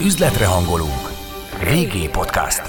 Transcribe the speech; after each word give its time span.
Üzletre 0.00 0.44
hangolunk. 0.44 1.12
Régi 1.60 2.08
Podcast 2.08 2.62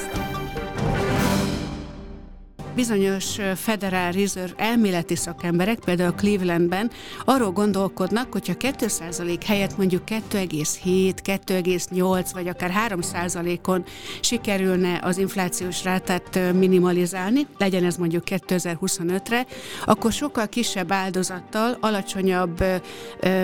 bizonyos 2.76 3.38
Federal 3.56 4.12
Reserve 4.12 4.54
elméleti 4.58 5.16
szakemberek, 5.16 5.80
például 5.80 6.12
Clevelandben 6.12 6.92
arról 7.26 7.52
gondolkodnak, 7.52 8.32
hogyha 8.32 8.54
2% 8.60 9.40
helyett 9.46 9.78
mondjuk 9.78 10.04
2,7, 10.08 11.14
2,8 11.24 12.30
vagy 12.34 12.48
akár 12.48 12.72
3%-on 12.90 13.84
sikerülne 14.20 15.00
az 15.04 15.18
inflációs 15.18 15.84
rátát 15.84 16.40
minimalizálni, 16.54 17.48
legyen 17.58 17.84
ez 17.84 17.96
mondjuk 17.96 18.24
2025-re, 18.26 19.46
akkor 19.86 20.12
sokkal 20.12 20.48
kisebb 20.48 20.92
áldozattal, 20.92 21.78
alacsonyabb 21.80 22.64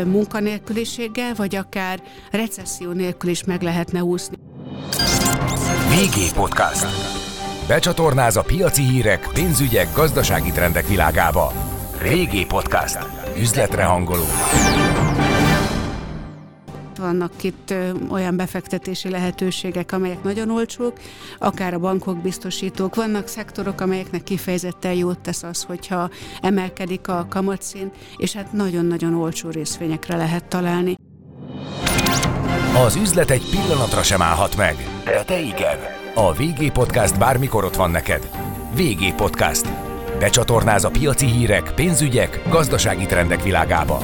munkanélküliséggel, 0.06 1.34
vagy 1.34 1.56
akár 1.56 2.04
recesszió 2.32 2.92
nélkül 2.92 3.30
is 3.30 3.44
meg 3.44 3.62
lehetne 3.62 4.04
úszni. 4.04 4.36
VG 5.90 6.34
Podcast. 6.34 7.21
Becsatornáz 7.72 8.38
a 8.38 8.42
piaci 8.42 8.82
hírek, 8.82 9.30
pénzügyek, 9.34 9.94
gazdasági 9.94 10.52
trendek 10.52 10.88
világába. 10.88 11.52
Régi 12.02 12.46
Podcast. 12.46 13.00
Üzletre 13.38 13.84
hangoló. 13.84 14.24
Vannak 17.00 17.44
itt 17.44 17.74
olyan 18.10 18.36
befektetési 18.36 19.10
lehetőségek, 19.10 19.92
amelyek 19.92 20.24
nagyon 20.24 20.50
olcsók, 20.50 21.00
akár 21.40 21.74
a 21.74 21.80
bankok, 21.80 22.18
biztosítók. 22.18 22.96
Vannak 22.96 23.28
szektorok, 23.28 23.82
amelyeknek 23.82 24.24
kifejezetten 24.24 24.94
jót 24.94 25.20
tesz 25.20 25.44
az, 25.44 25.64
hogyha 25.64 26.10
emelkedik 26.42 27.08
a 27.08 27.26
kamatszín, 27.30 27.92
és 28.18 28.34
hát 28.34 28.54
nagyon-nagyon 28.54 29.16
olcsó 29.16 29.50
részvényekre 29.50 30.16
lehet 30.16 30.46
találni. 30.46 30.96
Az 32.86 32.96
üzlet 32.96 33.30
egy 33.30 33.50
pillanatra 33.50 34.04
sem 34.04 34.22
állhat 34.22 34.56
meg, 34.58 34.76
de 35.06 35.24
te 35.24 35.40
igen. 35.40 36.01
A 36.16 36.34
VG 36.34 36.72
Podcast 36.72 37.20
bármikor 37.20 37.64
ott 37.64 37.76
van 37.76 37.92
neked. 37.92 38.30
VG 38.76 39.16
Podcast. 39.16 39.68
Becsatornáz 40.20 40.84
a 40.84 40.90
piaci 40.90 41.26
hírek, 41.26 41.72
pénzügyek, 41.76 42.42
gazdasági 42.50 43.06
trendek 43.06 43.44
világába. 43.44 44.00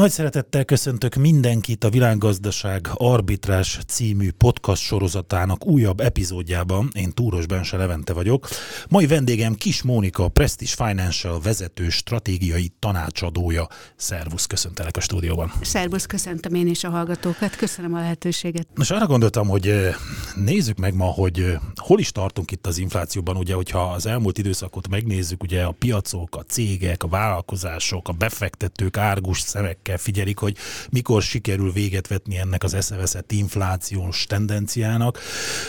Nagy 0.00 0.10
szeretettel 0.10 0.64
köszöntök 0.64 1.14
mindenkit 1.14 1.84
a 1.84 1.90
Világgazdaság 1.90 2.88
Arbitrás 2.94 3.78
című 3.86 4.30
podcast 4.30 4.82
sorozatának 4.82 5.66
újabb 5.66 6.00
epizódjában. 6.00 6.90
Én 6.94 7.12
Túros 7.12 7.46
Bense 7.46 7.76
Levente 7.76 8.12
vagyok. 8.12 8.48
Mai 8.88 9.06
vendégem 9.06 9.54
Kis 9.54 9.82
Mónika, 9.82 10.28
Prestige 10.28 10.70
Financial 10.76 11.40
vezető 11.40 11.88
stratégiai 11.88 12.72
tanácsadója. 12.78 13.68
Szervusz, 13.96 14.46
köszöntelek 14.46 14.96
a 14.96 15.00
stúdióban. 15.00 15.52
Szervusz, 15.62 16.06
köszöntöm 16.06 16.54
én 16.54 16.66
is 16.66 16.84
a 16.84 16.90
hallgatókat, 16.90 17.56
köszönöm 17.56 17.94
a 17.94 17.98
lehetőséget. 17.98 18.66
Most 18.74 18.90
arra 18.90 19.06
gondoltam, 19.06 19.48
hogy 19.48 19.68
eh, 19.68 19.94
nézzük 20.34 20.78
meg 20.78 20.94
ma, 20.94 21.04
hogy 21.06 21.40
eh, 21.40 21.58
hol 21.74 21.98
is 21.98 22.12
tartunk 22.12 22.50
itt 22.50 22.66
az 22.66 22.78
inflációban, 22.78 23.36
ugye, 23.36 23.54
hogyha 23.54 23.80
az 23.80 24.06
elmúlt 24.06 24.38
időszakot 24.38 24.88
megnézzük, 24.88 25.42
ugye 25.42 25.62
a 25.62 25.72
piacok, 25.72 26.36
a 26.36 26.42
cégek, 26.42 27.02
a 27.02 27.08
vállalkozások, 27.08 28.08
a 28.08 28.12
befektetők 28.12 28.96
árgus 28.96 29.40
szemekkel 29.40 29.88
érdekekkel 29.90 29.98
figyelik, 29.98 30.38
hogy 30.38 30.56
mikor 30.90 31.22
sikerül 31.22 31.72
véget 31.72 32.06
vetni 32.06 32.38
ennek 32.38 32.62
az 32.62 32.74
eszeveszett 32.74 33.32
inflációs 33.32 34.26
tendenciának. 34.26 35.18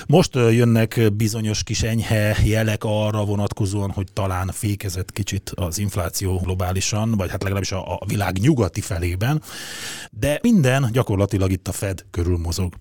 Most 0.08 0.36
jönnek 0.36 1.14
bizonyos 1.14 1.64
kis 1.64 1.84
enyhe 1.84 2.38
jelek 2.44 2.84
arra 2.84 3.26
vonatkozóan, 3.26 3.92
hogy 3.92 4.08
talán 4.14 4.52
fékezett 4.54 5.12
kicsit 5.12 5.52
az 5.56 5.78
infláció 5.78 6.40
globálisan, 6.40 7.12
vagy 7.12 7.30
hát 7.30 7.44
legalábbis 7.44 7.72
a, 7.72 7.94
a 7.94 8.06
világ 8.06 8.40
nyugati 8.40 8.82
felében, 8.82 9.42
de 10.12 10.40
minden 10.42 10.90
gyakorlatilag 10.92 11.52
itt 11.52 11.68
a 11.68 11.72
Fed 11.72 12.06
körül 12.12 12.38
mozog. 12.38 12.74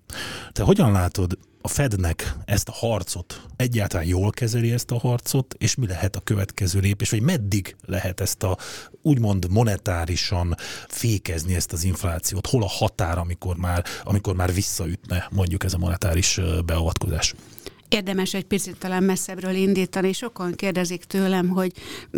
Te 0.52 0.62
hogyan 0.62 0.92
látod, 0.92 1.38
a 1.62 1.68
Fednek 1.68 2.36
ezt 2.44 2.68
a 2.68 2.72
harcot 2.72 3.42
egyáltalán 3.56 4.06
jól 4.06 4.30
kezeli 4.30 4.72
ezt 4.72 4.90
a 4.90 4.98
harcot, 4.98 5.54
és 5.58 5.74
mi 5.74 5.86
lehet 5.86 6.16
a 6.16 6.20
következő 6.20 6.80
lépés, 6.80 7.10
vagy 7.10 7.22
meddig 7.22 7.76
lehet 7.86 8.20
ezt 8.20 8.42
a 8.42 8.58
úgymond 9.02 9.50
monetárisan 9.50 10.54
fékezni 10.88 11.54
ezt 11.54 11.72
az 11.72 11.84
inflációt? 11.84 12.46
Hol 12.46 12.62
a 12.62 12.68
határ, 12.68 13.18
amikor 13.18 13.56
már, 13.56 13.84
amikor 14.04 14.34
már 14.34 14.54
visszaütne 14.54 15.28
mondjuk 15.30 15.64
ez 15.64 15.74
a 15.74 15.78
monetáris 15.78 16.40
beavatkozás? 16.64 17.34
Érdemes 17.90 18.34
egy 18.34 18.44
picit 18.44 18.76
talán 18.78 19.02
messzebbről 19.02 19.54
indítani. 19.54 20.12
Sokan 20.12 20.52
kérdezik 20.52 21.04
tőlem, 21.04 21.48
hogy 21.48 21.72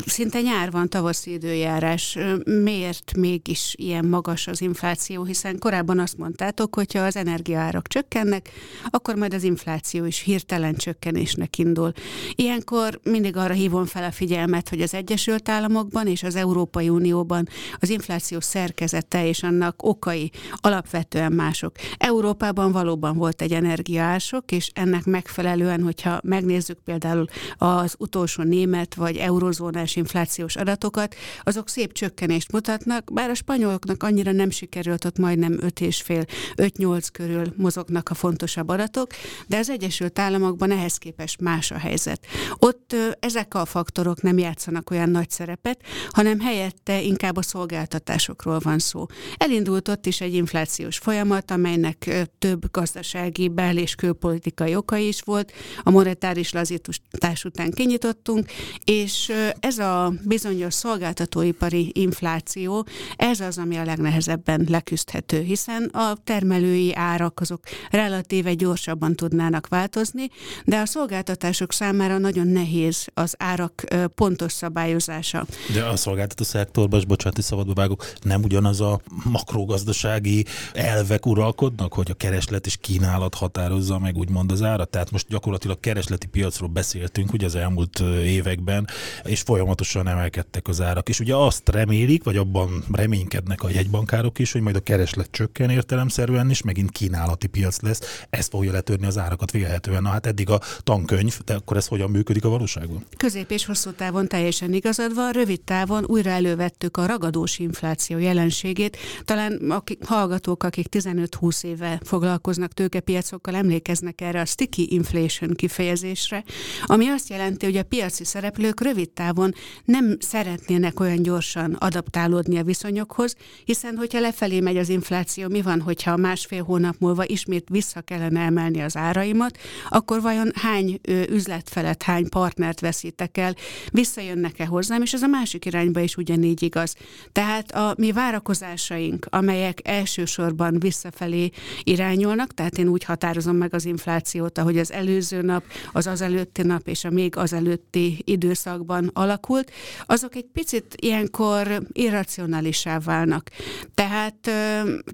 szinte 0.06 0.41
nyár 0.41 0.71
van, 0.71 0.88
tavaszi 0.88 1.33
időjárás. 1.33 2.19
Miért 2.44 3.16
mégis 3.16 3.75
ilyen 3.78 4.05
magas 4.05 4.47
az 4.47 4.60
infláció? 4.60 5.25
Hiszen 5.25 5.59
korábban 5.59 5.99
azt 5.99 6.19
mondtátok, 6.19 6.75
hogy 6.75 6.93
ha 6.93 7.00
az 7.00 7.16
energiaárak 7.16 7.88
csökkennek, 7.88 8.50
akkor 8.91 9.15
majd 9.15 9.34
az 9.34 9.43
infláció 9.43 10.05
is 10.05 10.19
hirtelen 10.19 10.75
csökkenésnek 10.75 11.59
indul. 11.59 11.93
Ilyenkor 12.34 13.00
mindig 13.03 13.37
arra 13.37 13.54
hívom 13.54 13.84
fel 13.84 14.04
a 14.04 14.12
figyelmet, 14.12 14.69
hogy 14.69 14.81
az 14.81 14.94
Egyesült 14.94 15.49
Államokban 15.49 16.06
és 16.06 16.22
az 16.22 16.37
Európai 16.37 16.89
Unióban 16.89 17.49
az 17.78 17.89
infláció 17.89 18.41
szerkezete 18.41 19.27
és 19.27 19.43
annak 19.43 19.83
okai 19.83 20.31
alapvetően 20.54 21.33
mások. 21.33 21.75
Európában 21.97 22.72
valóban 22.72 23.16
volt 23.16 23.43
egy 23.43 23.53
energiaások, 23.53 24.53
és 24.53 24.71
ennek 24.75 25.04
megfelelő 25.04 25.60
megfelelően, 25.62 25.83
hogyha 25.83 26.21
megnézzük 26.23 26.78
például 26.84 27.27
az 27.56 27.95
utolsó 27.99 28.43
német 28.43 28.95
vagy 28.95 29.17
eurozónás 29.17 29.97
inflációs 29.97 30.56
adatokat, 30.56 31.15
azok 31.43 31.69
szép 31.69 31.93
csökkenést 31.93 32.53
mutatnak, 32.53 33.12
bár 33.12 33.31
a 33.31 33.34
spanyoloknak 33.34 34.03
annyira 34.03 34.33
nem 34.33 34.51
sikerült, 34.51 35.05
ott 35.05 35.19
majdnem 35.19 35.59
5,5-5-8 35.61 37.06
körül 37.12 37.53
mozognak 37.56 38.09
a 38.09 38.15
fontosabb 38.15 38.69
adatok, 38.69 39.11
de 39.47 39.56
az 39.56 39.71
Egyesült 39.71 40.19
Államokban 40.19 40.71
ehhez 40.71 40.97
képest 40.97 41.41
más 41.41 41.71
a 41.71 41.78
helyzet. 41.78 42.27
Ott 42.59 42.95
ezek 43.21 43.55
a 43.55 43.65
faktorok 43.65 44.22
nem 44.22 44.39
játszanak 44.39 44.91
olyan 44.91 45.11
nagy 45.11 45.31
szerepet, 45.31 45.81
hanem 46.11 46.41
helyette 46.41 47.03
inkább 47.03 47.37
a 47.37 47.43
szolgáltatásokról 47.43 48.59
van 48.59 48.78
szó. 48.78 49.06
Elindult 49.37 49.89
ott 49.89 50.06
is 50.06 50.21
egy 50.21 50.34
inflációs 50.34 50.99
folyamat, 50.99 51.51
amelynek 51.51 52.28
több 52.39 52.71
gazdasági, 52.71 53.49
bel- 53.49 53.77
és 53.77 53.95
külpolitikai 53.95 54.75
okai 54.77 55.06
is 55.06 55.21
volt, 55.21 55.52
a 55.83 55.91
monetáris 55.91 56.53
lazítás 56.53 57.45
után 57.45 57.71
kinyitottunk, 57.71 58.51
és 58.85 59.33
ez 59.61 59.79
a 59.79 60.13
bizonyos 60.25 60.75
szolgáltatóipari 60.75 61.91
infláció, 61.95 62.87
ez 63.17 63.41
az, 63.41 63.59
ami 63.59 63.77
a 63.77 63.85
legnehezebben 63.85 64.67
leküzdhető, 64.69 65.43
hiszen 65.43 65.85
a 65.85 66.17
termelői 66.25 66.95
árak 66.95 67.41
azok 67.41 67.61
relatíve 67.91 68.55
gyorsabban 68.55 69.17
tudnának 69.17 69.69
változni, 69.69 70.29
de 70.65 70.79
a 70.79 70.87
szolgáltatások 70.87 71.73
számára 71.73 72.19
nagyon 72.19 72.47
nehéz 72.47 73.07
az 73.15 73.34
árak 73.39 73.84
pontos 74.15 74.53
szabályozása. 74.53 75.47
De 75.75 75.84
a 75.84 75.97
szolgáltató 75.97 76.45
szektorban, 76.45 76.99
és 76.99 77.07
bocsánat, 77.07 77.43
szabadba 77.43 77.73
vágok, 77.75 78.13
nem 78.23 78.43
ugyanaz 78.43 78.81
a 78.81 79.01
makrogazdasági 79.25 80.45
elvek 80.73 81.27
uralkodnak, 81.27 81.93
hogy 81.93 82.11
a 82.11 82.15
kereslet 82.15 82.67
és 82.67 82.77
kínálat 82.77 83.34
határozza 83.34 83.99
meg 83.99 84.17
úgymond 84.17 84.53
az 84.53 84.63
árat? 84.63 84.91
Tehát 84.91 85.11
most 85.11 85.29
gyakorlatilag 85.29 85.41
keresleti 85.80 86.26
piacról 86.26 86.69
beszéltünk 86.69 87.32
ugye 87.32 87.47
az 87.47 87.54
elmúlt 87.54 88.00
években, 88.25 88.86
és 89.25 89.41
folyamatosan 89.41 90.08
emelkedtek 90.08 90.69
az 90.69 90.80
árak. 90.80 91.08
És 91.08 91.20
ugye 91.20 91.34
azt 91.34 91.69
remélik, 91.69 92.25
vagy 92.25 92.36
abban 92.36 92.84
reménykednek 92.92 93.62
a 93.62 93.70
jegybankárok 93.70 94.38
is, 94.38 94.53
hogy 94.53 94.60
majd 94.60 94.76
a 94.76 94.80
kereslet 94.80 95.28
csökken 95.30 95.70
értelemszerűen, 95.70 96.50
és 96.50 96.62
megint 96.62 96.91
kínálati 96.91 97.47
piac 97.47 97.80
lesz. 97.80 98.25
Ez 98.30 98.48
fogja 98.48 98.72
letörni 98.72 99.06
az 99.06 99.19
árakat 99.19 99.50
vélhetően. 99.50 100.03
Na 100.03 100.08
hát 100.08 100.26
eddig 100.26 100.50
a 100.50 100.60
tankönyv, 100.78 101.38
de 101.44 101.54
akkor 101.54 101.76
ez 101.76 101.86
hogyan 101.86 102.10
működik 102.10 102.44
a 102.44 102.48
valóságban? 102.48 103.04
Közép 103.16 103.50
és 103.50 103.64
hosszú 103.64 103.91
távon 103.91 104.28
teljesen 104.28 104.72
igazad 104.72 105.14
van, 105.14 105.32
rövid 105.32 105.60
távon 105.60 106.04
újra 106.04 106.30
elővettük 106.30 106.97
a 106.97 107.06
ragadós 107.06 107.59
infláció 107.59 108.19
jelenségét. 108.19 108.97
Talán 109.24 109.70
akik, 109.70 110.04
hallgatók, 110.04 110.62
akik 110.62 110.86
15-20 110.91 111.65
éve 111.65 112.00
foglalkoznak 112.04 112.72
tőkepiacokkal, 112.72 113.54
emlékeznek 113.54 114.21
erre 114.21 114.41
a 114.41 114.45
sticky 114.45 114.86
inflation 114.91 115.32
inflation 115.33 115.55
kifejezésre, 115.55 116.45
ami 116.84 117.09
azt 117.09 117.29
jelenti, 117.29 117.65
hogy 117.65 117.77
a 117.77 117.83
piaci 117.83 118.25
szereplők 118.25 118.81
rövid 118.81 119.11
távon 119.11 119.55
nem 119.84 120.17
szeretnének 120.21 121.01
olyan 121.01 121.23
gyorsan 121.23 121.73
adaptálódni 121.73 122.59
a 122.59 122.63
viszonyokhoz, 122.63 123.37
hiszen 123.65 123.97
hogyha 123.97 124.21
lefelé 124.21 124.61
megy 124.61 124.77
az 124.77 124.89
infláció, 124.89 125.49
mi 125.49 125.63
van, 125.63 125.81
hogyha 125.81 126.17
másfél 126.17 126.63
hónap 126.63 126.95
múlva 126.99 127.25
ismét 127.27 127.69
vissza 127.71 128.01
kellene 128.01 128.41
emelni 128.41 128.81
az 128.81 128.97
áraimat, 128.97 129.59
akkor 129.89 130.21
vajon 130.21 130.51
hány 130.55 131.01
üzlet 131.29 131.69
felett, 131.69 132.03
hány 132.03 132.29
partnert 132.29 132.81
veszítek 132.81 133.39
el, 133.39 133.55
visszajönnek-e 133.91 134.67
hozzám, 134.67 135.03
és 135.03 135.13
ez 135.13 135.23
a 135.23 135.27
másik 135.27 135.65
irányba 135.65 136.01
is 136.01 136.17
ugyanígy 136.17 136.63
igaz. 136.63 136.95
Tehát 137.33 137.73
a 137.73 137.95
mi 137.99 138.13
várakozásaink, 138.13 139.27
amelyek 139.31 139.81
elsősorban 139.84 140.79
visszafelé 140.79 141.51
irányulnak, 141.83 142.55
tehát 142.55 142.79
én 142.79 142.89
úgy 142.89 143.05
határozom 143.05 143.57
meg 143.57 143.75
az 143.75 143.84
inflációt, 143.84 144.59
ahogy 144.59 144.79
az 144.79 144.93
elő 144.93 145.11
előző 145.12 145.42
nap, 145.42 145.64
az 145.92 146.06
az 146.06 146.20
előtti 146.20 146.62
nap 146.62 146.88
és 146.88 147.04
a 147.04 147.10
még 147.10 147.36
az 147.36 147.53
előtti 147.53 148.22
időszakban 148.24 149.10
alakult, 149.12 149.70
azok 150.06 150.34
egy 150.34 150.47
picit 150.53 150.94
ilyenkor 150.97 151.82
irracionálisá 151.92 152.98
válnak. 152.98 153.50
Tehát 153.94 154.50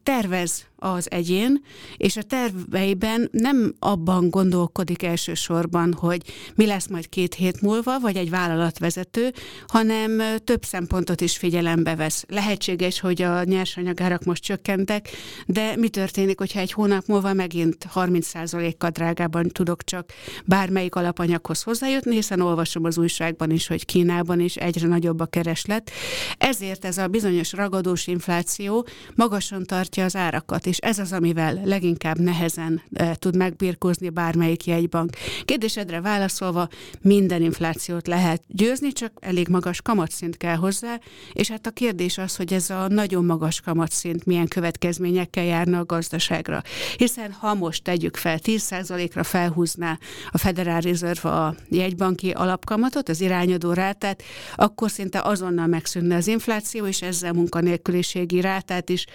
tervez 0.02 0.68
az 0.78 1.10
egyén, 1.10 1.64
és 1.96 2.16
a 2.16 2.22
terveiben 2.22 3.28
nem 3.32 3.75
abban 3.78 4.30
gondolkodik 4.30 5.02
elsősorban, 5.02 5.92
hogy 5.92 6.22
mi 6.54 6.66
lesz 6.66 6.86
majd 6.86 7.08
két 7.08 7.34
hét 7.34 7.60
múlva, 7.60 8.00
vagy 8.00 8.16
egy 8.16 8.30
vállalatvezető, 8.30 9.32
hanem 9.66 10.22
több 10.44 10.64
szempontot 10.64 11.20
is 11.20 11.36
figyelembe 11.36 11.94
vesz. 11.94 12.25
Lehetséges, 12.28 13.00
hogy 13.00 13.22
a 13.22 13.44
nyersanyagárak 13.44 14.25
most 14.25 14.42
csökkentek, 14.42 15.08
de 15.46 15.76
mi 15.76 15.88
történik, 15.88 16.38
hogyha 16.38 16.60
egy 16.60 16.72
hónap 16.72 17.06
múlva 17.06 17.32
megint 17.32 17.86
30%-kal 17.94 18.90
drágában 18.90 19.48
tudok 19.48 19.84
csak 19.84 20.12
bármelyik 20.44 20.94
alapanyaghoz 20.94 21.62
hozzájutni, 21.62 22.14
hiszen 22.14 22.40
olvasom 22.40 22.84
az 22.84 22.98
újságban 22.98 23.50
is, 23.50 23.66
hogy 23.66 23.84
Kínában 23.84 24.40
is 24.40 24.56
egyre 24.56 24.88
nagyobb 24.88 25.20
a 25.20 25.26
kereslet. 25.26 25.90
Ezért 26.38 26.84
ez 26.84 26.98
a 26.98 27.06
bizonyos 27.06 27.52
ragadós 27.52 28.06
infláció 28.06 28.86
magasan 29.14 29.64
tartja 29.64 30.04
az 30.04 30.16
árakat 30.16 30.66
és 30.69 30.79
ez 30.79 30.99
az, 30.99 31.12
amivel 31.12 31.61
leginkább 31.65 32.19
nehezen 32.19 32.82
e, 32.93 33.15
tud 33.15 33.37
megbirkózni 33.37 34.09
bármelyik 34.09 34.65
jegybank. 34.65 35.17
Kérdésedre 35.44 36.00
válaszolva, 36.00 36.69
minden 37.00 37.43
inflációt 37.43 38.06
lehet 38.06 38.43
győzni, 38.47 38.93
csak 38.93 39.12
elég 39.20 39.49
magas 39.49 39.82
kamatszint 39.82 40.37
kell 40.37 40.56
hozzá, 40.56 41.00
és 41.32 41.50
hát 41.50 41.67
a 41.67 41.70
kérdés 41.70 42.19
az, 42.19 42.37
hogy 42.37 42.53
ez 42.53 42.70
a 42.70 42.88
nagyon 42.88 43.25
magas 43.25 43.61
kamatszint 43.61 44.26
milyen 44.26 44.49
következményekkel 44.49 45.44
járna 45.44 45.79
a 45.79 45.85
gazdaságra. 45.85 46.62
Hiszen 46.97 47.32
ha 47.32 47.55
most 47.55 47.85
tegyük 47.85 48.17
fel, 48.17 48.38
10%-ra 48.43 49.23
felhúzná 49.23 49.99
a 50.31 50.38
Federal 50.38 50.81
Reserve 50.81 51.29
a 51.29 51.55
jegybanki 51.69 52.31
alapkamatot, 52.31 53.09
az 53.09 53.20
irányadó 53.20 53.73
rátát, 53.73 54.23
akkor 54.55 54.91
szinte 54.91 55.20
azonnal 55.20 55.67
megszűnne 55.67 56.17
az 56.17 56.26
infláció, 56.26 56.87
és 56.87 57.03
ezzel 57.03 57.32
munkanélküliségi 57.32 58.41
rátát 58.41 58.88
is 58.88 59.06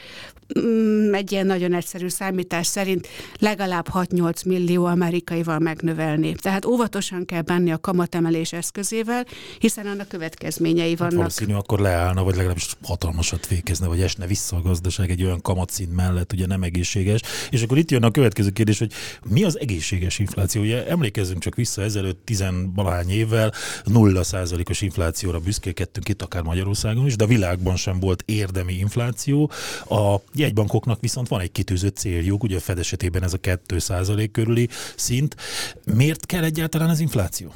mm, 0.60 1.14
egy 1.14 1.32
ilyen 1.32 1.43
ilyen 1.44 1.60
nagyon 1.60 1.78
egyszerű 1.78 2.08
számítás 2.08 2.68
szerint 2.68 3.08
legalább 3.40 3.88
6-8 3.94 4.46
millió 4.46 4.86
amerikaival 4.86 5.60
megnövelni. 5.60 6.34
Tehát 6.34 6.66
óvatosan 6.66 7.26
kell 7.26 7.42
bánni 7.42 7.72
a 7.72 7.78
kamatemelés 7.78 8.54
eszközével, 8.54 9.26
hiszen 9.60 9.86
annak 9.86 10.08
következményei 10.08 10.90
hát 10.90 10.98
vannak. 10.98 11.14
Hát 11.14 11.20
valószínű 11.20 11.54
akkor 11.54 11.80
leállna, 11.80 12.24
vagy 12.24 12.36
legalábbis 12.36 12.76
hatalmasat 12.84 13.46
fékezne, 13.46 13.88
vagy 13.88 14.02
esne 14.02 14.28
vissza 14.28 14.56
a 14.56 14.62
gazdaság 14.62 15.10
egy 15.10 15.24
olyan 15.24 15.42
kamatszint 15.42 15.96
mellett, 15.96 16.34
ugye 16.34 16.46
nem 16.46 16.64
egészséges. 16.64 17.22
És 17.50 17.62
akkor 17.62 17.78
itt 17.78 17.92
jön 17.92 18.04
a 18.04 18.12
következő 18.12 18.50
kérdés, 18.50 18.80
hogy 18.80 18.92
mi 19.30 19.44
az 19.44 19.60
egészséges 19.60 20.20
infláció? 20.20 20.62
Ugye 20.62 20.88
emlékezzünk 20.88 21.42
csak 21.42 21.56
vissza 21.56 21.82
ezelőtt 21.82 22.26
tizenvalahány 22.26 23.10
évvel 23.10 23.54
nulla 23.84 24.24
százalékos 24.24 24.82
inflációra 24.82 25.40
büszkélkedtünk 25.40 26.10
itt 26.10 26.22
akár 26.22 26.42
Magyarországon 26.42 27.06
is, 27.06 27.16
de 27.16 27.24
a 27.24 27.28
világban 27.28 27.76
sem 27.76 28.00
volt 28.00 28.24
érdemi 28.26 28.74
infláció. 28.74 29.52
A 29.90 30.16
jegybankoknak 30.34 31.00
viszont 31.02 31.28
van 31.34 31.42
egy 31.42 31.52
kitűzött 31.52 31.98
céljuk, 31.98 32.44
ugye 32.44 32.56
a 32.56 32.60
Fed 32.60 32.80
esetében 32.80 33.24
ez 33.24 33.34
a 33.34 33.40
2% 33.40 34.30
körüli 34.32 34.70
szint. 34.96 35.36
Miért 35.96 36.26
kell 36.26 36.44
egyáltalán 36.44 36.90
az 36.90 37.00
infláció? 37.00 37.54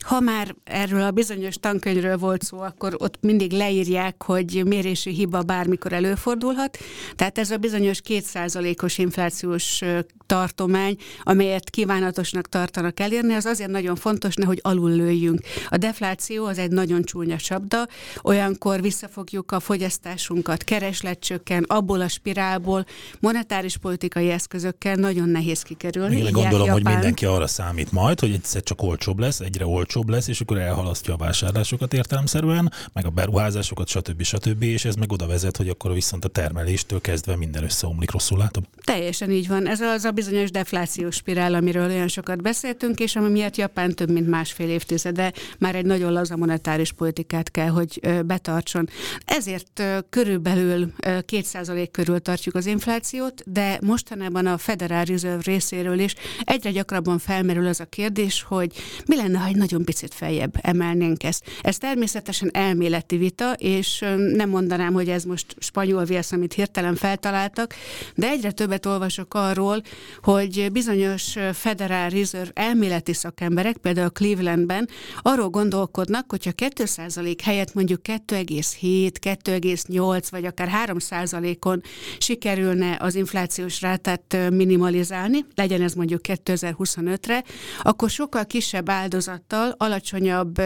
Ha 0.00 0.20
már 0.20 0.54
erről 0.64 1.02
a 1.02 1.10
bizonyos 1.10 1.54
tankönyvről 1.54 2.16
volt 2.16 2.42
szó, 2.42 2.60
akkor 2.60 2.94
ott 2.98 3.18
mindig 3.20 3.52
leírják, 3.52 4.22
hogy 4.22 4.62
mérési 4.66 5.10
hiba 5.10 5.42
bármikor 5.42 5.92
előfordulhat. 5.92 6.78
Tehát 7.14 7.38
ez 7.38 7.50
a 7.50 7.56
bizonyos 7.56 8.00
kétszázalékos 8.00 8.98
inflációs 8.98 9.82
tartomány, 10.26 10.96
amelyet 11.22 11.70
kívánatosnak 11.70 12.48
tartanak 12.48 13.00
elérni, 13.00 13.34
az 13.34 13.44
azért 13.44 13.70
nagyon 13.70 13.96
fontos, 13.96 14.34
nehogy 14.34 14.60
alul 14.62 14.90
lőjünk. 14.90 15.40
A 15.68 15.76
defláció 15.76 16.44
az 16.44 16.58
egy 16.58 16.70
nagyon 16.70 17.02
csúnya 17.02 17.36
csapda, 17.36 17.86
olyankor 18.22 18.80
visszafogjuk 18.80 19.52
a 19.52 19.60
fogyasztásunkat, 19.60 20.64
kereslet 20.64 21.18
csökken, 21.18 21.64
abból 21.66 22.00
a 22.00 22.08
spirálból 22.08 22.86
monetáris 23.20 23.76
politikai 23.76 24.30
eszközökkel 24.30 24.94
nagyon 24.94 25.28
nehéz 25.28 25.62
kikerülni. 25.62 26.16
Én 26.16 26.32
gondolom, 26.32 26.66
Japán. 26.66 26.72
hogy 26.72 26.84
mindenki 26.84 27.26
arra 27.26 27.46
számít 27.46 27.92
majd, 27.92 28.20
hogy 28.20 28.32
egyszer 28.32 28.62
csak 28.62 28.82
olcsóbb 28.82 29.18
lesz, 29.18 29.40
egyre 29.40 29.66
olcsóbb 29.66 30.08
lesz, 30.08 30.28
és 30.28 30.40
akkor 30.40 30.58
elhalasztja 30.58 31.14
a 31.14 31.16
vásárlásokat 31.16 31.94
értelemszerűen, 31.94 32.72
meg 32.92 33.06
a 33.06 33.10
beruházásokat, 33.10 33.88
stb. 33.88 34.22
stb. 34.22 34.62
És 34.62 34.84
ez 34.84 34.94
meg 34.94 35.12
oda 35.12 35.26
vezet, 35.26 35.56
hogy 35.56 35.68
akkor 35.68 35.92
viszont 35.92 36.24
a 36.24 36.28
termeléstől 36.28 37.00
kezdve 37.00 37.36
minden 37.36 37.62
összeomlik, 37.62 38.10
rosszul 38.10 38.38
látom? 38.38 38.64
Teljesen 38.84 39.30
így 39.30 39.48
van. 39.48 39.66
Ez 39.68 39.80
az 39.80 40.04
a 40.04 40.10
bizonyos 40.16 40.50
deflációs 40.50 41.14
spirál, 41.14 41.54
amiről 41.54 41.90
olyan 41.90 42.08
sokat 42.08 42.42
beszéltünk, 42.42 43.00
és 43.00 43.16
ami 43.16 43.28
miatt 43.28 43.56
Japán 43.56 43.94
több 43.94 44.10
mint 44.10 44.28
másfél 44.28 44.68
évtizede 44.68 45.32
már 45.58 45.74
egy 45.74 45.84
nagyon 45.84 46.12
laza 46.12 46.36
monetáris 46.36 46.92
politikát 46.92 47.50
kell, 47.50 47.68
hogy 47.68 48.00
betartson. 48.26 48.88
Ezért 49.24 49.82
körülbelül 50.10 50.92
2% 51.00 51.88
körül 51.90 52.20
tartjuk 52.20 52.54
az 52.54 52.66
inflációt, 52.66 53.42
de 53.46 53.78
mostanában 53.82 54.46
a 54.46 54.58
Federal 54.58 55.04
Reserve 55.04 55.42
részéről 55.44 55.98
is 55.98 56.14
egyre 56.44 56.70
gyakrabban 56.70 57.18
felmerül 57.18 57.66
az 57.66 57.80
a 57.80 57.84
kérdés, 57.84 58.42
hogy 58.42 58.72
mi 59.06 59.16
lenne, 59.16 59.38
ha 59.38 59.46
egy 59.46 59.56
nagyon 59.56 59.84
picit 59.84 60.14
feljebb 60.14 60.54
emelnénk 60.60 61.24
ezt. 61.24 61.44
Ez 61.62 61.78
természetesen 61.78 62.50
elméleti 62.52 63.16
vita, 63.16 63.52
és 63.52 64.04
nem 64.32 64.48
mondanám, 64.48 64.92
hogy 64.92 65.08
ez 65.08 65.24
most 65.24 65.56
spanyol 65.58 66.04
viasz, 66.04 66.32
amit 66.32 66.52
hirtelen 66.52 66.94
feltaláltak, 66.94 67.74
de 68.14 68.28
egyre 68.28 68.50
többet 68.50 68.86
olvasok 68.86 69.34
arról, 69.34 69.82
hogy 70.22 70.68
bizonyos 70.72 71.36
Federal 71.52 72.08
Reserve 72.08 72.50
elméleti 72.54 73.12
szakemberek, 73.12 73.76
például 73.76 74.10
Clevelandben 74.10 74.88
arról 75.22 75.48
gondolkodnak, 75.48 76.30
hogyha 76.30 76.50
2% 76.56 77.38
helyett 77.42 77.74
mondjuk 77.74 78.00
2,7, 78.04 79.10
2,8 79.20 80.24
vagy 80.30 80.44
akár 80.44 80.86
3%-on 80.86 81.82
sikerülne 82.18 82.96
az 83.00 83.14
inflációs 83.14 83.80
rátát 83.80 84.36
minimalizálni, 84.50 85.44
legyen 85.54 85.82
ez 85.82 85.92
mondjuk 85.92 86.20
2025-re, 86.22 87.44
akkor 87.82 88.10
sokkal 88.10 88.46
kisebb 88.46 88.88
áldozattal, 88.88 89.74
alacsonyabb 89.76 90.62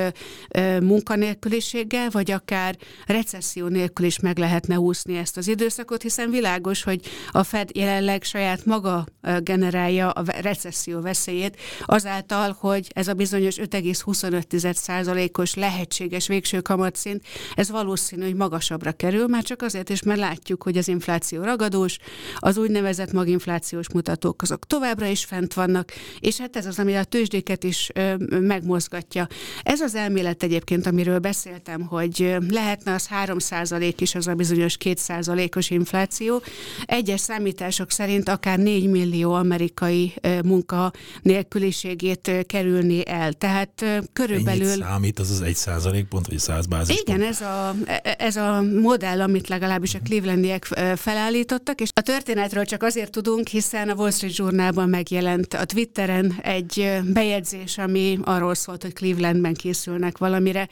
munkanélküliséggel, 0.83 2.09
vagy 2.11 2.31
akár 2.31 2.77
recesszió 3.07 3.67
nélkül 3.67 4.07
is 4.07 4.19
meg 4.21 4.39
lehetne 4.39 4.79
úszni 4.79 5.17
ezt 5.17 5.37
az 5.37 5.49
időszakot, 5.49 6.03
hiszen 6.03 6.31
világos, 6.31 6.83
hogy 6.83 7.01
a 7.31 7.43
Fed 7.43 7.71
jelenleg 7.77 8.23
saját 8.23 8.65
maga 8.65 9.07
generálja 9.39 10.11
a 10.11 10.25
recesszió 10.41 11.01
veszélyét, 11.01 11.57
azáltal, 11.85 12.57
hogy 12.59 12.91
ez 12.95 13.09
a 13.09 13.15
bizonyos 13.15 13.57
5,25%-os 13.57 15.55
lehetséges 15.55 16.27
végső 16.27 16.61
kamatszint, 16.61 17.25
ez 17.55 17.71
valószínű, 17.71 18.25
hogy 18.25 18.35
magasabbra 18.35 18.93
kerül, 18.93 19.27
már 19.27 19.43
csak 19.43 19.63
azért 19.63 19.89
is, 19.89 20.03
mert 20.03 20.21
látjuk, 20.21 20.63
hogy 20.63 20.77
az 20.77 20.89
infláció 20.89 21.43
ragadós, 21.43 21.99
az 22.37 22.57
úgynevezett 22.57 23.13
maginflációs 23.13 23.87
mutatók 23.93 24.43
azok 24.43 24.67
továbbra 24.67 25.07
is 25.07 25.25
fent 25.25 25.55
vannak, 25.55 25.93
és 26.21 26.39
hát 26.39 26.57
ez 26.57 26.67
az, 26.67 26.79
ami 26.79 26.97
a 26.97 27.05
tőzsdéket 27.05 27.65
is 27.65 27.91
megmozgatja. 28.29 29.29
Ez 29.63 29.81
az 29.81 29.95
elmélet 29.95 30.43
egyébként, 30.43 30.87
amiről 30.87 31.19
beszéltem, 31.19 31.81
hogy 31.81 32.37
lehetne 32.49 32.95
az 32.95 33.09
3% 33.25 33.95
is 33.99 34.15
az 34.15 34.27
a 34.27 34.35
bizonyos 34.35 34.77
2%-os 34.85 35.71
infláció. 35.71 36.43
Egyes 36.85 37.21
számítások 37.21 37.91
szerint 37.91 38.29
akár 38.29 38.59
4 38.59 38.89
millió 38.91 39.20
amerikai 39.25 40.15
munka 40.45 40.93
nélküliségét 41.23 42.31
kerülni 42.47 43.09
el. 43.09 43.33
Tehát 43.33 43.85
körülbelül... 44.13 44.69
Ennyit 44.69 44.83
számít 44.83 45.19
az 45.19 45.31
az 45.31 45.41
1 45.41 45.55
százalék 45.55 46.05
pont, 46.05 46.27
vagy 46.27 46.39
100 46.39 46.67
bázis 46.67 47.01
Igen, 47.01 47.23
ez 47.23 47.41
a, 47.41 47.75
ez 48.19 48.37
a 48.37 48.63
modell, 48.81 49.21
amit 49.21 49.49
legalábbis 49.49 49.95
a 49.95 49.99
Clevelandiek 50.05 50.65
felállítottak, 50.97 51.81
és 51.81 51.89
a 51.95 52.01
történetről 52.01 52.65
csak 52.65 52.83
azért 52.83 53.11
tudunk, 53.11 53.49
hiszen 53.49 53.89
a 53.89 53.95
Wall 53.95 54.11
Street 54.11 54.37
Journalban 54.37 54.89
megjelent 54.89 55.55
a 55.55 55.65
Twitteren 55.65 56.35
egy 56.43 57.01
bejegyzés, 57.05 57.79
ami 57.79 58.19
arról 58.25 58.55
szólt, 58.55 58.83
hogy 58.83 58.93
Clevelandben 58.93 59.55
készülnek 59.55 60.19
valamire. 60.19 60.69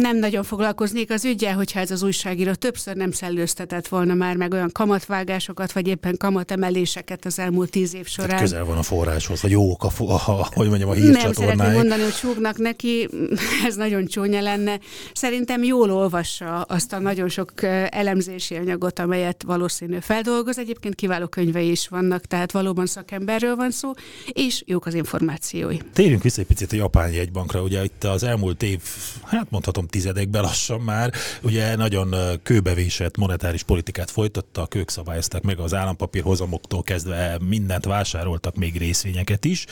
Nem 0.00 0.16
nagyon 0.18 0.42
foglalkoznék 0.42 1.10
az 1.10 1.24
ügyel, 1.24 1.54
hogyha 1.54 1.80
ez 1.80 1.90
az 1.90 2.02
újságíró 2.02 2.54
többször 2.54 2.96
nem 2.96 3.10
szellőztetett 3.10 3.88
volna 3.88 4.14
már 4.14 4.36
meg 4.36 4.52
olyan 4.52 4.72
kamatvágásokat, 4.72 5.72
vagy 5.72 5.88
éppen 5.88 6.16
kamatemeléseket 6.16 7.24
az 7.24 7.38
elmúlt 7.38 7.65
tíz 7.66 7.94
év 7.94 8.06
során. 8.06 8.28
Tehát 8.28 8.42
közel 8.42 8.64
van 8.64 8.78
a 8.78 8.82
forráshoz, 8.82 9.42
vagy 9.42 9.50
jók 9.50 9.84
a, 9.84 9.90
a, 9.98 10.12
a 10.12 10.48
hogy 10.54 10.68
mondjam, 10.68 10.88
a 10.88 10.92
hírcsatornái. 10.92 11.24
Nem 11.24 11.56
szeretném 11.56 11.72
mondani, 11.72 12.02
hogy 12.02 12.12
súgnak 12.12 12.58
neki, 12.58 13.08
ez 13.68 13.76
nagyon 13.76 14.06
csúnya 14.06 14.40
lenne. 14.40 14.78
Szerintem 15.12 15.62
jól 15.62 15.90
olvassa 15.90 16.60
azt 16.60 16.92
a 16.92 16.98
nagyon 16.98 17.28
sok 17.28 17.52
elemzési 17.90 18.54
anyagot, 18.54 18.98
amelyet 18.98 19.42
valószínű 19.42 19.98
feldolgoz. 20.00 20.58
Egyébként 20.58 20.94
kiváló 20.94 21.26
könyvei 21.26 21.70
is 21.70 21.88
vannak, 21.88 22.24
tehát 22.24 22.52
valóban 22.52 22.86
szakemberről 22.86 23.56
van 23.56 23.70
szó, 23.70 23.92
és 24.32 24.62
jók 24.66 24.86
az 24.86 24.94
információi. 24.94 25.76
Térjünk 25.92 26.22
vissza 26.22 26.40
egy 26.40 26.46
picit 26.46 26.72
a 26.72 26.76
japán 26.76 27.10
jegybankra. 27.10 27.62
Ugye 27.62 27.84
itt 27.84 28.04
az 28.04 28.22
elmúlt 28.22 28.62
év, 28.62 28.80
hát 29.24 29.50
mondhatom 29.50 29.86
tizedekben 29.86 30.42
lassan 30.42 30.80
már, 30.80 31.12
ugye 31.42 31.76
nagyon 31.76 32.14
kőbevésett 32.42 33.16
monetáris 33.16 33.62
politikát 33.62 34.10
folytattak, 34.10 34.74
ők 34.74 34.90
szabályozták 34.90 35.42
meg 35.42 35.58
az 35.58 35.74
állampapírhozamoktól 35.74 36.82
kezdve 36.82 37.38
mindent 37.58 37.84
vásároltak, 37.84 38.56
még 38.56 38.76
részvényeket 38.78 39.44
is. 39.44 39.66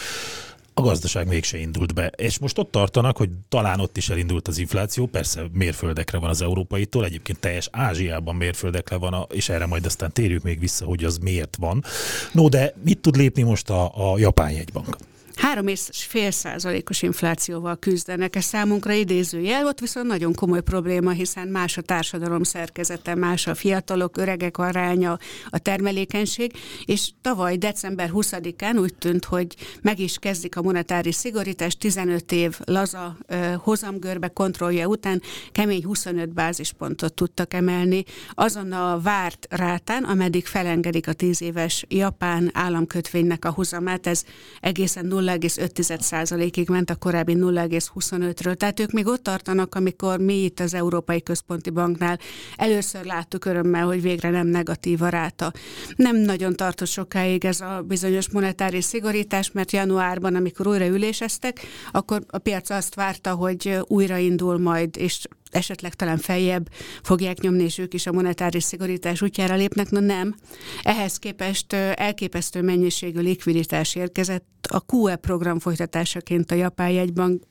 a 0.76 0.82
gazdaság 0.82 1.26
mégse 1.26 1.58
indult 1.58 1.94
be. 1.94 2.06
És 2.06 2.38
most 2.38 2.58
ott 2.58 2.70
tartanak, 2.70 3.16
hogy 3.16 3.30
talán 3.48 3.80
ott 3.80 3.96
is 3.96 4.08
elindult 4.08 4.48
az 4.48 4.58
infláció, 4.58 5.06
persze 5.06 5.42
mérföldekre 5.52 6.18
van 6.18 6.30
az 6.30 6.42
európaitól, 6.42 7.04
egyébként 7.04 7.38
teljes 7.38 7.68
Ázsiában 7.72 8.34
mérföldekre 8.36 8.96
van, 8.96 9.12
a, 9.12 9.26
és 9.32 9.48
erre 9.48 9.66
majd 9.66 9.86
aztán 9.86 10.12
térjük 10.12 10.42
még 10.42 10.58
vissza, 10.58 10.84
hogy 10.84 11.04
az 11.04 11.18
miért 11.18 11.56
van. 11.60 11.84
No, 12.32 12.48
de 12.48 12.74
mit 12.84 12.98
tud 12.98 13.16
lépni 13.16 13.42
most 13.42 13.70
a, 13.70 14.12
a 14.12 14.18
japán 14.18 14.50
jegybank? 14.50 14.96
Három 15.44 15.66
és 15.66 15.88
fél 15.90 16.30
százalékos 16.30 17.02
inflációval 17.02 17.76
küzdenek. 17.76 18.36
Ez 18.36 18.44
számunkra 18.44 18.92
idézőjel, 18.92 19.66
ott 19.66 19.80
viszont 19.80 20.06
nagyon 20.06 20.34
komoly 20.34 20.62
probléma, 20.62 21.10
hiszen 21.10 21.48
más 21.48 21.76
a 21.76 21.82
társadalom 21.82 22.42
szerkezete, 22.42 23.14
más 23.14 23.46
a 23.46 23.54
fiatalok, 23.54 24.16
öregek 24.16 24.58
aránya, 24.58 25.18
a 25.48 25.58
termelékenység, 25.58 26.52
és 26.84 27.10
tavaly 27.20 27.56
december 27.56 28.10
20-án 28.12 28.80
úgy 28.80 28.94
tűnt, 28.94 29.24
hogy 29.24 29.56
meg 29.82 29.98
is 29.98 30.18
kezdik 30.18 30.56
a 30.56 30.62
monetáris 30.62 31.14
szigorítás, 31.14 31.76
15 31.76 32.32
év 32.32 32.58
laza 32.64 33.16
hozamgörbe 33.56 34.28
kontrollja 34.28 34.86
után 34.86 35.22
kemény 35.52 35.84
25 35.84 36.32
bázispontot 36.32 37.14
tudtak 37.14 37.54
emelni, 37.54 38.04
azon 38.34 38.72
a 38.72 39.00
várt 39.00 39.46
rátán, 39.50 40.04
ameddig 40.04 40.46
felengedik 40.46 41.08
a 41.08 41.12
10 41.12 41.42
éves 41.42 41.84
japán 41.88 42.50
államkötvénynek 42.52 43.44
a 43.44 43.50
hozamát, 43.50 44.06
ez 44.06 44.24
egészen 44.60 45.06
0 45.06 45.32
0,5%-ig 45.40 46.68
ment 46.68 46.90
a 46.90 46.96
korábbi 46.96 47.34
0,25-ről. 47.36 48.54
Tehát 48.54 48.80
ők 48.80 48.90
még 48.90 49.06
ott 49.06 49.22
tartanak, 49.22 49.74
amikor 49.74 50.18
mi 50.18 50.44
itt 50.44 50.60
az 50.60 50.74
Európai 50.74 51.22
Központi 51.22 51.70
Banknál 51.70 52.18
először 52.56 53.04
láttuk 53.04 53.44
örömmel, 53.44 53.84
hogy 53.86 54.02
végre 54.02 54.30
nem 54.30 54.46
negatív 54.46 55.02
a 55.02 55.08
ráta. 55.08 55.52
Nem 55.96 56.16
nagyon 56.16 56.54
tartott 56.54 56.88
sokáig 56.88 57.44
ez 57.44 57.60
a 57.60 57.82
bizonyos 57.86 58.30
monetáris 58.30 58.84
szigorítás, 58.84 59.50
mert 59.52 59.72
januárban, 59.72 60.34
amikor 60.34 60.66
újra 60.66 60.86
üléseztek, 60.86 61.60
akkor 61.92 62.22
a 62.26 62.38
piac 62.38 62.70
azt 62.70 62.94
várta, 62.94 63.34
hogy 63.34 63.78
újraindul 63.86 64.58
majd, 64.58 64.96
és 64.96 65.26
esetleg 65.54 65.94
talán 65.94 66.18
feljebb 66.18 66.68
fogják 67.02 67.40
nyomni, 67.40 67.62
és 67.62 67.78
ők 67.78 67.94
is 67.94 68.06
a 68.06 68.12
monetáris 68.12 68.62
szigorítás 68.64 69.23
útjára 69.23 69.54
lépnek. 69.54 69.90
No 69.90 70.00
nem. 70.00 70.34
Ehhez 70.82 71.16
képest 71.16 71.73
elképesztő 71.73 72.62
mennyiségű 72.62 73.20
likviditás 73.20 73.94
érkezett 73.94 74.46
a 74.68 74.84
QE 74.92 75.16
program 75.16 75.58
folytatásaként 75.58 76.50
a 76.50 76.54
Japán 76.54 76.90
jegybank 76.90 77.42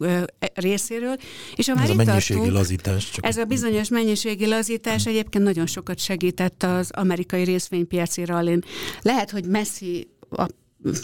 részéről. 0.54 1.16
És 1.56 1.68
a 1.68 1.74
már 1.74 1.84
ez 1.84 1.90
a 1.90 1.96
mennyiségi 1.96 2.40
tartunk, 2.40 2.58
lazítás. 2.58 3.10
Csak 3.10 3.26
ez 3.26 3.38
a 3.38 3.46
bizonyos 3.46 3.90
mennyiségi 3.90 4.48
lazítás 4.48 5.06
egyébként 5.06 5.44
nagyon 5.44 5.66
sokat 5.66 6.00
segített 6.00 6.64
az 6.64 6.92
amerikai 6.92 7.44
részvénypiaci 7.44 8.26
rallin. 8.26 8.64
Lehet, 9.02 9.32
hogy 9.32 9.46
messzi 9.46 10.08
a 10.30 10.48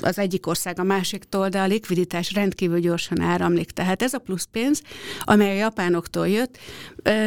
az 0.01 0.17
egyik 0.17 0.47
ország 0.47 0.79
a 0.79 0.83
másiktól, 0.83 1.49
de 1.49 1.59
a 1.59 1.65
likviditás 1.65 2.33
rendkívül 2.33 2.79
gyorsan 2.79 3.21
áramlik. 3.21 3.71
Tehát 3.71 4.01
ez 4.01 4.13
a 4.13 4.17
plusz 4.17 4.47
pénz, 4.51 4.81
amely 5.23 5.49
a 5.49 5.59
japánoktól 5.59 6.27
jött, 6.27 6.57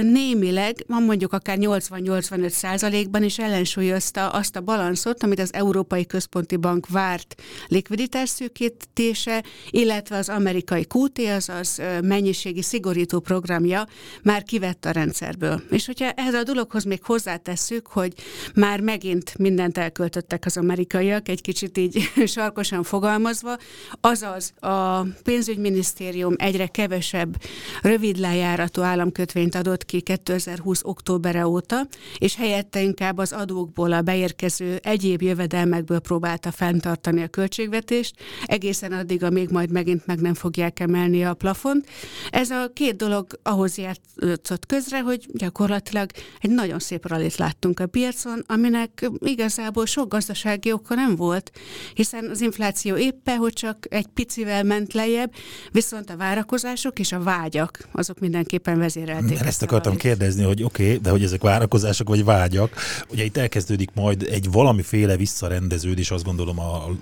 némileg, 0.02 0.84
van 0.86 1.02
mondjuk 1.02 1.32
akár 1.32 1.56
80-85 1.60 2.48
százalékban 2.48 3.22
is 3.22 3.38
ellensúlyozta 3.38 4.28
azt 4.28 4.56
a 4.56 4.60
balanszot, 4.60 5.22
amit 5.22 5.40
az 5.40 5.54
Európai 5.54 6.06
Központi 6.06 6.56
Bank 6.56 6.88
várt 6.88 7.42
likviditás 7.66 8.28
szűkítése, 8.28 9.44
illetve 9.70 10.16
az 10.16 10.28
amerikai 10.28 10.86
QT, 10.94 11.18
azaz 11.18 11.80
mennyiségi 12.02 12.62
szigorító 12.62 13.20
programja 13.20 13.86
már 14.22 14.42
kivett 14.42 14.84
a 14.84 14.90
rendszerből. 14.90 15.62
És 15.70 15.86
hogyha 15.86 16.10
ehhez 16.10 16.34
a 16.34 16.42
dologhoz 16.42 16.84
még 16.84 17.04
hozzátesszük, 17.04 17.86
hogy 17.86 18.12
már 18.54 18.80
megint 18.80 19.38
mindent 19.38 19.78
elköltöttek 19.78 20.44
az 20.46 20.56
amerikaiak, 20.56 21.28
egy 21.28 21.40
kicsit 21.40 21.78
így 21.78 22.10
sarkosan 22.42 22.82
fogalmazva, 22.82 23.56
azaz 24.00 24.52
a 24.60 25.00
pénzügyminisztérium 25.22 26.34
egyre 26.36 26.66
kevesebb 26.66 27.36
rövid 27.82 28.18
lejáratú 28.18 28.80
államkötvényt 28.80 29.54
adott 29.54 29.84
ki 29.84 30.00
2020. 30.00 30.80
októbere 30.84 31.46
óta, 31.46 31.86
és 32.18 32.36
helyette 32.36 32.82
inkább 32.82 33.18
az 33.18 33.32
adókból, 33.32 33.92
a 33.92 34.02
beérkező 34.02 34.78
egyéb 34.82 35.22
jövedelmekből 35.22 35.98
próbálta 35.98 36.50
fenntartani 36.50 37.22
a 37.22 37.28
költségvetést, 37.28 38.14
egészen 38.44 38.92
addig, 38.92 39.22
amíg 39.22 39.48
majd 39.50 39.70
megint 39.70 40.06
meg 40.06 40.20
nem 40.20 40.34
fogják 40.34 40.80
emelni 40.80 41.24
a 41.24 41.34
plafont. 41.34 41.88
Ez 42.30 42.50
a 42.50 42.70
két 42.72 42.96
dolog 42.96 43.26
ahhoz 43.42 43.78
játszott 43.78 44.66
közre, 44.66 45.00
hogy 45.00 45.26
gyakorlatilag 45.32 46.10
egy 46.40 46.50
nagyon 46.50 46.78
szép 46.78 47.08
ralit 47.08 47.36
láttunk 47.36 47.80
a 47.80 47.86
piacon, 47.86 48.44
aminek 48.46 49.10
igazából 49.18 49.86
sok 49.86 50.08
gazdasági 50.08 50.72
oka 50.72 50.94
nem 50.94 51.16
volt, 51.16 51.50
hiszen 51.94 52.31
az 52.32 52.40
infláció 52.40 52.96
éppen, 52.96 53.36
hogy 53.36 53.52
csak 53.52 53.86
egy 53.88 54.06
picivel 54.14 54.62
ment 54.62 54.92
lejjebb, 54.92 55.32
viszont 55.72 56.10
a 56.10 56.16
várakozások 56.16 56.98
és 56.98 57.12
a 57.12 57.22
vágyak, 57.22 57.88
azok 57.92 58.18
mindenképpen 58.18 58.78
vezérelték. 58.78 59.40
Ezt 59.40 59.62
akartam 59.62 59.96
kérdezni, 59.96 60.42
hogy 60.42 60.62
oké, 60.62 60.84
okay, 60.84 60.98
de 60.98 61.10
hogy 61.10 61.22
ezek 61.22 61.42
várakozások 61.42 62.08
vagy 62.08 62.24
vágyak. 62.24 62.74
Ugye 63.10 63.24
itt 63.24 63.36
elkezdődik 63.36 63.90
majd 63.94 64.22
egy 64.22 64.50
valamiféle 64.50 65.16
visszarendeződés, 65.16 66.10
azt 66.10 66.24
gondolom 66.24 66.58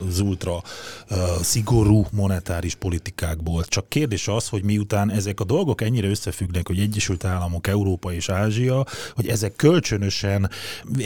az 0.09 0.21
ultra 0.21 0.63
uh, 1.11 1.19
szigorú 1.43 2.07
monetáris 2.13 2.75
politikákból. 2.75 3.65
Csak 3.65 3.89
kérdés 3.89 4.29
az, 4.29 4.49
hogy 4.49 4.63
miután 4.63 5.11
ezek 5.11 5.41
a 5.41 5.45
dolgok 5.45 5.81
ennyire 5.81 6.09
összefüggnek, 6.09 6.67
hogy 6.67 6.79
Egyesült 6.79 7.25
Államok, 7.25 7.67
Európa 7.67 8.13
és 8.13 8.29
Ázsia, 8.29 8.87
hogy 9.15 9.29
ezek 9.29 9.57
kölcsönösen 9.57 10.51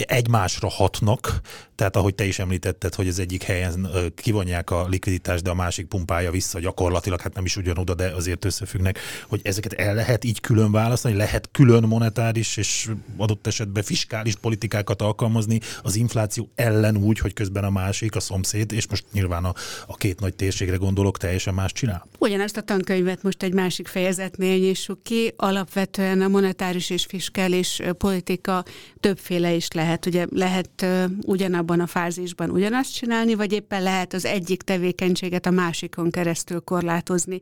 egymásra 0.05 0.69
hatnak, 0.69 1.41
tehát 1.75 1.95
ahogy 1.95 2.15
te 2.15 2.25
is 2.25 2.39
említetted, 2.39 2.95
hogy 2.95 3.07
az 3.07 3.19
egyik 3.19 3.43
helyen 3.43 3.87
kivonják 4.21 4.69
a 4.69 4.87
likviditást, 4.87 5.43
de 5.43 5.49
a 5.49 5.53
másik 5.53 5.85
pumpálja 5.85 6.31
vissza 6.31 6.59
gyakorlatilag, 6.59 7.21
hát 7.21 7.33
nem 7.33 7.45
is 7.45 7.57
ugyanoda, 7.57 7.93
de 7.93 8.11
azért 8.15 8.45
összefüggnek, 8.45 8.99
hogy 9.27 9.39
ezeket 9.43 9.73
el 9.73 9.95
lehet 9.95 10.23
így 10.23 10.39
külön 10.39 10.71
választani, 10.71 11.15
lehet 11.15 11.49
külön 11.51 11.83
monetáris 11.83 12.57
és 12.57 12.89
adott 13.17 13.47
esetben 13.47 13.83
fiskális 13.83 14.35
politikákat 14.35 15.01
alkalmazni 15.01 15.59
az 15.81 15.95
infláció 15.95 16.49
ellen 16.55 16.97
úgy, 16.97 17.19
hogy 17.19 17.33
közben 17.33 17.63
a 17.63 17.69
másik, 17.69 18.15
a 18.15 18.19
szomszéd, 18.19 18.71
és 18.71 18.87
most 18.87 19.05
nyilván 19.11 19.45
a, 19.45 19.53
a 19.87 19.95
két 19.95 20.19
nagy 20.19 20.35
térségre 20.35 20.75
gondolok, 20.75 21.17
teljesen 21.17 21.53
más 21.53 21.71
csinál. 21.71 22.07
Ugyanezt 22.17 22.57
a 22.57 22.61
tankönyvet 22.61 23.23
most 23.23 23.43
egy 23.43 23.53
másik 23.53 23.87
fejezetnél 23.87 24.57
nyissuk 24.57 25.03
ki, 25.03 25.33
alapvetően 25.35 26.21
a 26.21 26.27
monetáris 26.27 26.89
és 26.89 27.05
fiskális 27.05 27.81
politika 27.97 28.63
többféle 28.99 29.53
is 29.53 29.67
lehet. 29.71 30.05
Ugye 30.05 30.25
lehet 30.31 30.85
ugyanabban 31.21 31.79
a 31.79 31.87
fázisban 31.87 32.49
ugyanazt 32.49 32.93
csinálni, 32.93 33.35
vagy 33.35 33.51
éppen 33.51 33.83
lehet 33.95 34.13
az 34.13 34.25
egyik 34.25 34.61
tevékenységet 34.61 35.45
a 35.45 35.51
másikon 35.51 36.11
keresztül 36.11 36.59
korlátozni. 36.59 37.39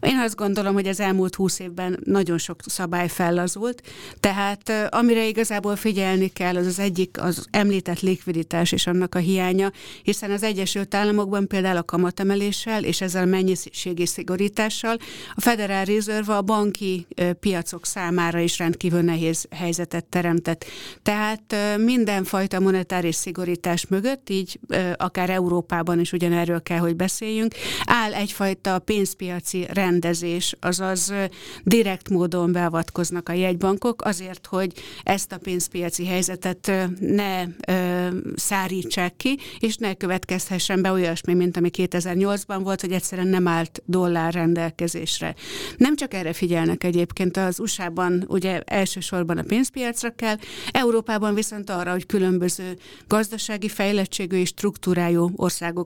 Én 0.00 0.18
azt 0.18 0.36
gondolom, 0.36 0.74
hogy 0.74 0.86
az 0.86 1.00
elmúlt 1.00 1.34
húsz 1.34 1.58
évben 1.58 2.00
nagyon 2.04 2.38
sok 2.38 2.60
szabály 2.66 3.08
fellazult, 3.08 3.82
tehát 4.20 4.88
amire 4.90 5.26
igazából 5.26 5.76
figyelni 5.76 6.28
kell, 6.28 6.56
az 6.56 6.66
az 6.66 6.78
egyik 6.78 7.20
az 7.20 7.46
említett 7.50 8.00
likviditás 8.00 8.72
és 8.72 8.86
annak 8.86 9.14
a 9.14 9.18
hiánya, 9.18 9.70
hiszen 10.02 10.30
az 10.30 10.42
Egyesült 10.42 10.94
Államokban 10.94 11.46
például 11.46 11.76
a 11.76 11.82
kamatemeléssel 11.82 12.84
és 12.84 13.00
ezzel 13.00 13.26
mennyiségi 13.26 14.06
szigorítással 14.06 14.96
a 15.34 15.40
Federal 15.40 15.84
Reserve 15.84 16.36
a 16.36 16.42
banki 16.42 17.06
piacok 17.40 17.86
számára 17.86 18.38
is 18.38 18.58
rendkívül 18.58 19.00
nehéz 19.00 19.46
helyzetet 19.50 20.04
teremtett. 20.04 20.64
Tehát 21.02 21.54
mindenfajta 21.76 22.60
monetáris 22.60 23.14
szigorítás 23.14 23.86
mögött, 23.86 24.30
így 24.30 24.58
akár 24.96 25.30
Európában 25.30 25.95
is 26.00 26.12
ugyanerről 26.12 26.62
kell, 26.62 26.78
hogy 26.78 26.96
beszéljünk, 26.96 27.54
áll 27.84 28.14
egyfajta 28.14 28.78
pénzpiaci 28.78 29.66
rendezés, 29.72 30.54
azaz 30.60 31.12
direkt 31.62 32.08
módon 32.08 32.52
beavatkoznak 32.52 33.28
a 33.28 33.32
jegybankok 33.32 34.04
azért, 34.04 34.46
hogy 34.46 34.72
ezt 35.02 35.32
a 35.32 35.38
pénzpiaci 35.38 36.06
helyzetet 36.06 36.72
ne 37.00 37.44
ö, 37.66 38.08
szárítsák 38.34 39.16
ki, 39.16 39.38
és 39.58 39.76
ne 39.76 39.94
következhessen 39.94 40.82
be 40.82 40.90
olyasmi, 40.90 41.34
mint 41.34 41.56
ami 41.56 41.70
2008-ban 41.72 42.60
volt, 42.62 42.80
hogy 42.80 42.92
egyszerűen 42.92 43.28
nem 43.28 43.48
állt 43.48 43.82
dollár 43.84 44.34
rendelkezésre. 44.34 45.34
Nem 45.76 45.96
csak 45.96 46.14
erre 46.14 46.32
figyelnek 46.32 46.84
egyébként, 46.84 47.36
az 47.36 47.60
USA-ban 47.60 48.24
ugye 48.28 48.60
elsősorban 48.60 49.38
a 49.38 49.42
pénzpiacra 49.42 50.10
kell, 50.10 50.36
Európában 50.70 51.34
viszont 51.34 51.70
arra, 51.70 51.90
hogy 51.90 52.06
különböző 52.06 52.76
gazdasági 53.06 53.68
fejlettségű 53.68 54.36
és 54.36 54.48
struktúrájú 54.48 55.30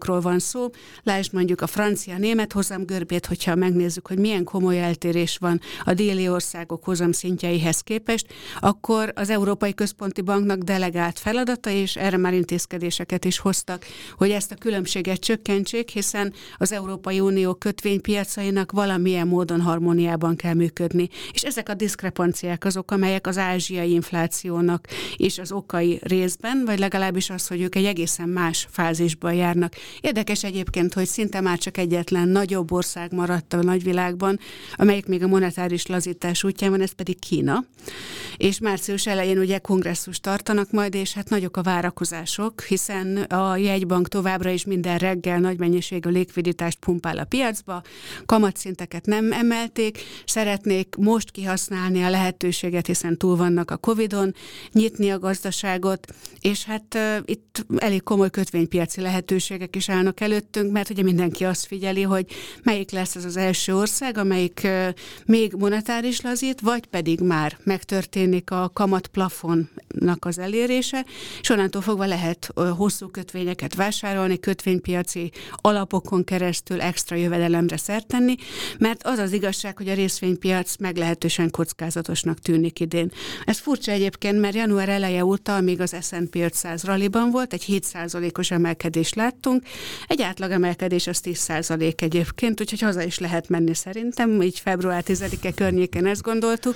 országokról 0.09 0.21
van 0.21 0.39
szó. 0.39 0.71
Lásd 1.03 1.33
mondjuk 1.33 1.61
a 1.61 1.67
francia-német 1.67 2.53
hozamgörbét, 2.53 3.27
hogyha 3.27 3.55
megnézzük, 3.55 4.07
hogy 4.07 4.19
milyen 4.19 4.45
komoly 4.45 4.81
eltérés 4.81 5.37
van 5.37 5.61
a 5.85 5.95
déli 5.95 6.29
országok 6.29 6.85
hozamszintjeihez 6.85 7.81
képest, 7.81 8.27
akkor 8.61 9.13
az 9.15 9.31
Európai 9.31 9.75
Központi 9.75 10.21
Banknak 10.21 10.59
delegált 10.59 11.19
feladata, 11.19 11.71
és 11.71 11.97
erre 11.97 12.17
már 12.17 12.35
intézkedéseket 12.35 13.25
is 13.25 13.39
hoztak, 13.39 13.85
hogy 14.17 14.31
ezt 14.31 14.53
a 14.53 14.55
különbséget 14.55 15.21
csökkentsék, 15.21 15.89
hiszen 15.89 16.33
az 16.57 16.73
Európai 16.73 17.21
Unió 17.21 17.55
kötvénypiacainak 17.55 18.73
valamilyen 18.73 19.27
módon 19.27 19.61
harmóniában 19.61 20.37
kell 20.37 20.55
működni. 20.55 21.09
És 21.33 21.43
ezek 21.43 21.69
a 21.69 21.75
diszkrepanciák 21.75 22.65
azok, 22.65 22.91
amelyek 22.91 23.27
az 23.27 23.39
ázsiai 23.39 23.93
inflációnak 23.93 24.87
és 25.17 25.39
az 25.39 25.53
okai 25.53 25.99
részben, 26.03 26.63
vagy 26.65 26.79
legalábbis 26.79 27.31
az, 27.31 27.47
hogy 27.47 27.61
ők 27.61 27.75
egy 27.75 27.85
egészen 27.85 28.29
más 28.29 28.69
fázisban 28.71 29.35
járnak. 29.35 29.75
Érdekes 30.01 30.45
egyébként, 30.45 30.95
hogy 30.95 31.07
szinte 31.07 31.41
már 31.41 31.59
csak 31.59 31.77
egyetlen 31.77 32.29
nagyobb 32.29 32.73
ország 32.73 33.13
maradt 33.13 33.53
a 33.53 33.63
nagyvilágban, 33.63 34.39
amelyik 34.75 35.07
még 35.07 35.23
a 35.23 35.27
monetáris 35.27 35.87
lazítás 35.87 36.45
útján 36.45 36.71
van, 36.71 36.81
ez 36.81 36.93
pedig 36.93 37.19
Kína. 37.19 37.65
És 38.37 38.59
március 38.59 39.07
elején 39.07 39.39
ugye 39.39 39.59
kongresszus 39.59 40.21
tartanak 40.21 40.71
majd, 40.71 40.95
és 40.95 41.13
hát 41.13 41.29
nagyok 41.29 41.57
a 41.57 41.63
várakozások, 41.63 42.63
hiszen 42.63 43.17
a 43.17 43.57
jegybank 43.57 44.09
továbbra 44.09 44.51
is 44.51 44.65
minden 44.65 44.99
reggel 44.99 45.39
nagy 45.39 45.59
mennyiségű 45.59 46.11
likviditást 46.11 46.79
pumpál 46.79 47.19
a 47.19 47.25
piacba, 47.25 47.83
kamatszinteket 48.27 49.07
nem 49.07 49.33
emelték, 49.33 49.99
szeretnék 50.25 50.95
most 50.99 51.31
kihasználni 51.31 52.03
a 52.03 52.11
lehetőséget, 52.11 52.87
hiszen 52.87 53.17
túl 53.17 53.37
vannak 53.37 53.71
a 53.71 53.77
Covid-on, 53.77 54.35
nyitni 54.73 55.11
a 55.11 55.19
gazdaságot, 55.19 56.07
és 56.41 56.65
hát 56.65 56.95
uh, 56.95 57.17
itt 57.25 57.67
elég 57.77 58.03
komoly 58.03 58.31
kötvénypiaci 58.31 59.01
lehetőségek 59.01 59.77
is 59.77 59.89
állnak 59.89 60.21
előttünk, 60.21 60.73
mert 60.73 60.91
ugye 60.91 61.03
mindenki 61.03 61.45
azt 61.45 61.67
figyeli, 61.67 62.03
hogy 62.03 62.27
melyik 62.63 62.91
lesz 62.91 63.15
az 63.15 63.25
az 63.25 63.37
első 63.37 63.77
ország, 63.77 64.19
amelyik 64.19 64.61
uh, 64.65 64.89
még 65.27 65.53
monetáris 65.53 66.21
lazít, 66.21 66.61
vagy 66.61 66.87
pedig 66.87 67.21
már 67.21 67.59
megtörténik 67.71 68.51
a 68.51 68.71
kamat 68.73 69.07
plafonnak 69.07 70.25
az 70.25 70.39
elérése, 70.39 71.05
és 71.41 71.49
onnantól 71.49 71.83
fogva 71.83 72.07
lehet 72.07 72.53
hosszú 72.77 73.09
kötvényeket 73.09 73.75
vásárolni, 73.75 74.41
kötvénypiaci 74.41 75.33
alapokon 75.55 76.25
keresztül 76.25 76.81
extra 76.81 77.17
jövedelemre 77.17 77.77
szert 77.77 78.07
tenni, 78.07 78.35
mert 78.79 79.03
az 79.03 79.19
az 79.19 79.33
igazság, 79.33 79.77
hogy 79.77 79.89
a 79.89 79.95
részvénypiac 79.95 80.77
meglehetősen 80.77 81.51
kockázatosnak 81.51 82.39
tűnik 82.39 82.81
idén. 82.81 83.11
Ez 83.45 83.59
furcsa 83.59 83.93
egyébként, 83.93 84.41
mert 84.41 84.55
január 84.55 84.89
eleje 84.89 85.25
óta, 85.25 85.57
amíg 85.57 85.81
az 85.81 85.97
S&P 86.01 86.35
500 86.35 86.85
raliban 86.85 87.31
volt, 87.31 87.53
egy 87.53 87.65
7%-os 87.69 88.51
emelkedést 88.51 89.15
láttunk, 89.15 89.63
egy 90.07 90.23
átlag 90.23 90.51
emelkedés 90.51 91.07
az 91.07 91.21
10% 91.25 92.03
egyébként, 92.03 92.61
úgyhogy 92.61 92.81
haza 92.81 93.03
is 93.03 93.19
lehet 93.19 93.49
menni 93.49 93.75
szerintem, 93.75 94.43
így 94.43 94.59
február 94.59 95.05
10-e 95.07 95.53
környéken 95.53 96.07
ezt 96.07 96.23
gondoltuk, 96.23 96.75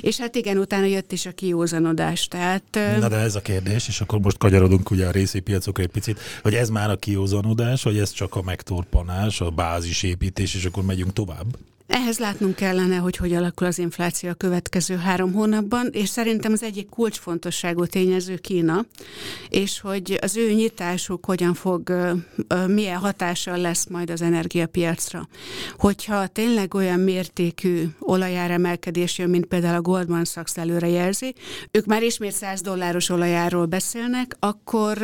és 0.00 0.18
hát 0.26 0.34
igen, 0.34 0.58
utána 0.58 0.84
jött 0.84 1.12
is 1.12 1.26
a 1.26 1.32
kiózanodás. 1.32 2.28
Tehát, 2.28 2.62
Na 2.98 3.08
de 3.08 3.16
ez 3.16 3.34
a 3.34 3.40
kérdés, 3.40 3.88
és 3.88 4.00
akkor 4.00 4.18
most 4.18 4.38
kagyarodunk 4.38 4.90
ugye 4.90 5.06
a 5.06 5.10
részvénypiacokra 5.10 5.82
egy 5.82 5.88
picit, 5.88 6.20
hogy 6.42 6.54
ez 6.54 6.68
már 6.68 6.90
a 6.90 6.96
kiózanodás, 6.96 7.82
vagy 7.82 7.98
ez 7.98 8.10
csak 8.10 8.34
a 8.34 8.42
megtorpanás, 8.42 9.40
a 9.40 9.50
bázisépítés, 9.50 10.54
és 10.54 10.64
akkor 10.64 10.84
megyünk 10.84 11.12
tovább? 11.12 11.46
Ehhez 11.86 12.18
látnunk 12.18 12.54
kellene, 12.54 12.96
hogy 12.96 13.16
hogy 13.16 13.32
alakul 13.32 13.66
az 13.66 13.78
infláció 13.78 14.28
a 14.28 14.34
következő 14.34 14.96
három 14.96 15.32
hónapban, 15.32 15.88
és 15.92 16.08
szerintem 16.08 16.52
az 16.52 16.62
egyik 16.62 16.88
kulcsfontosságú 16.88 17.84
tényező 17.84 18.36
Kína, 18.36 18.84
és 19.48 19.80
hogy 19.80 20.18
az 20.22 20.36
ő 20.36 20.52
nyitásuk 20.52 21.24
hogyan 21.24 21.54
fog, 21.54 21.92
milyen 22.66 22.98
hatással 22.98 23.58
lesz 23.58 23.86
majd 23.86 24.10
az 24.10 24.22
energiapiacra. 24.22 25.28
Hogyha 25.78 26.26
tényleg 26.26 26.74
olyan 26.74 27.00
mértékű 27.00 27.84
olajáremelkedés 27.98 29.18
jön, 29.18 29.30
mint 29.30 29.46
például 29.46 29.76
a 29.76 29.80
Goldman 29.80 30.24
Sachs 30.24 30.56
előrejelzi, 30.56 31.34
ők 31.70 31.84
már 31.84 32.02
ismét 32.02 32.32
100 32.32 32.60
dolláros 32.60 33.08
olajáról 33.08 33.66
beszélnek, 33.66 34.36
akkor 34.38 34.98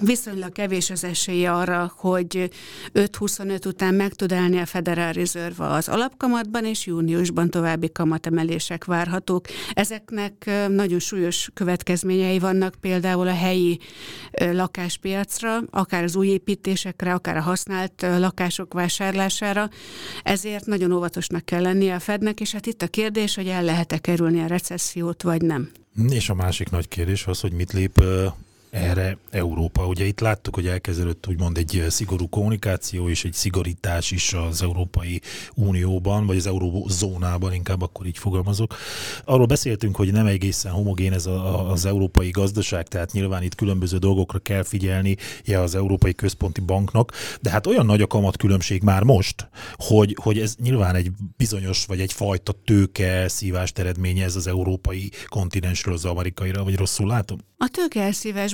viszonylag 0.00 0.52
kevés 0.52 0.90
az 0.90 1.04
esélye 1.04 1.52
arra, 1.52 1.92
hogy 1.96 2.50
5-25 2.94 3.66
után 3.66 3.94
meg 3.94 4.14
tud 4.14 4.32
állni 4.32 4.58
a 4.58 4.66
Federal 4.66 5.12
Reserve 5.12 5.47
Reserve 5.48 5.74
az 5.74 5.88
alapkamatban, 5.88 6.64
és 6.64 6.86
júniusban 6.86 7.50
további 7.50 7.92
kamatemelések 7.92 8.84
várhatók. 8.84 9.46
Ezeknek 9.72 10.50
nagyon 10.68 10.98
súlyos 10.98 11.50
következményei 11.54 12.38
vannak 12.38 12.74
például 12.80 13.28
a 13.28 13.34
helyi 13.34 13.78
lakáspiacra, 14.32 15.58
akár 15.70 16.04
az 16.04 16.16
új 16.16 16.26
építésekre, 16.26 17.14
akár 17.14 17.36
a 17.36 17.40
használt 17.40 18.02
lakások 18.02 18.74
vásárlására. 18.74 19.68
Ezért 20.22 20.66
nagyon 20.66 20.92
óvatosnak 20.92 21.44
kell 21.44 21.62
lennie 21.62 21.94
a 21.94 22.00
Fednek, 22.00 22.40
és 22.40 22.52
hát 22.52 22.66
itt 22.66 22.82
a 22.82 22.88
kérdés, 22.88 23.34
hogy 23.34 23.46
el 23.46 23.64
lehet-e 23.64 23.98
kerülni 23.98 24.40
a 24.40 24.46
recessziót, 24.46 25.22
vagy 25.22 25.42
nem. 25.42 25.70
És 26.08 26.28
a 26.28 26.34
másik 26.34 26.70
nagy 26.70 26.88
kérdés 26.88 27.26
az, 27.26 27.40
hogy 27.40 27.52
mit 27.52 27.72
lép 27.72 28.02
erre 28.70 29.18
Európa. 29.30 29.86
Ugye 29.86 30.04
itt 30.04 30.20
láttuk, 30.20 30.54
hogy 30.54 30.66
elkezdődött 30.66 31.26
úgymond 31.28 31.58
egy 31.58 31.84
szigorú 31.88 32.28
kommunikáció 32.28 33.08
és 33.08 33.24
egy 33.24 33.32
szigorítás 33.32 34.10
is 34.10 34.32
az 34.32 34.62
Európai 34.62 35.20
Unióban, 35.54 36.26
vagy 36.26 36.36
az 36.36 36.46
Eurózónában, 36.46 37.54
inkább 37.54 37.82
akkor 37.82 38.06
így 38.06 38.18
fogalmazok. 38.18 38.76
Arról 39.24 39.46
beszéltünk, 39.46 39.96
hogy 39.96 40.12
nem 40.12 40.26
egészen 40.26 40.72
homogén 40.72 41.12
ez 41.12 41.26
a, 41.26 41.70
az 41.70 41.84
európai 41.84 42.30
gazdaság, 42.30 42.88
tehát 42.88 43.12
nyilván 43.12 43.42
itt 43.42 43.54
különböző 43.54 43.98
dolgokra 43.98 44.38
kell 44.38 44.62
figyelni 44.62 45.16
ja, 45.44 45.62
az 45.62 45.74
Európai 45.74 46.14
Központi 46.14 46.60
Banknak, 46.60 47.12
de 47.40 47.50
hát 47.50 47.66
olyan 47.66 47.86
nagy 47.86 48.02
a 48.02 48.06
kamatkülönbség 48.06 48.82
már 48.82 49.02
most, 49.02 49.48
hogy, 49.74 50.16
hogy 50.22 50.38
ez 50.38 50.54
nyilván 50.62 50.94
egy 50.94 51.10
bizonyos, 51.36 51.84
vagy 51.86 52.00
egyfajta 52.00 52.52
tőke 52.64 53.28
szívást 53.28 53.78
eredményez 53.78 54.36
az 54.36 54.46
európai 54.46 55.10
kontinensről 55.28 55.94
az 55.94 56.04
amerikaira, 56.04 56.64
vagy 56.64 56.76
rosszul 56.76 57.06
látom? 57.06 57.38
A 57.60 57.68
tőke 57.68 58.02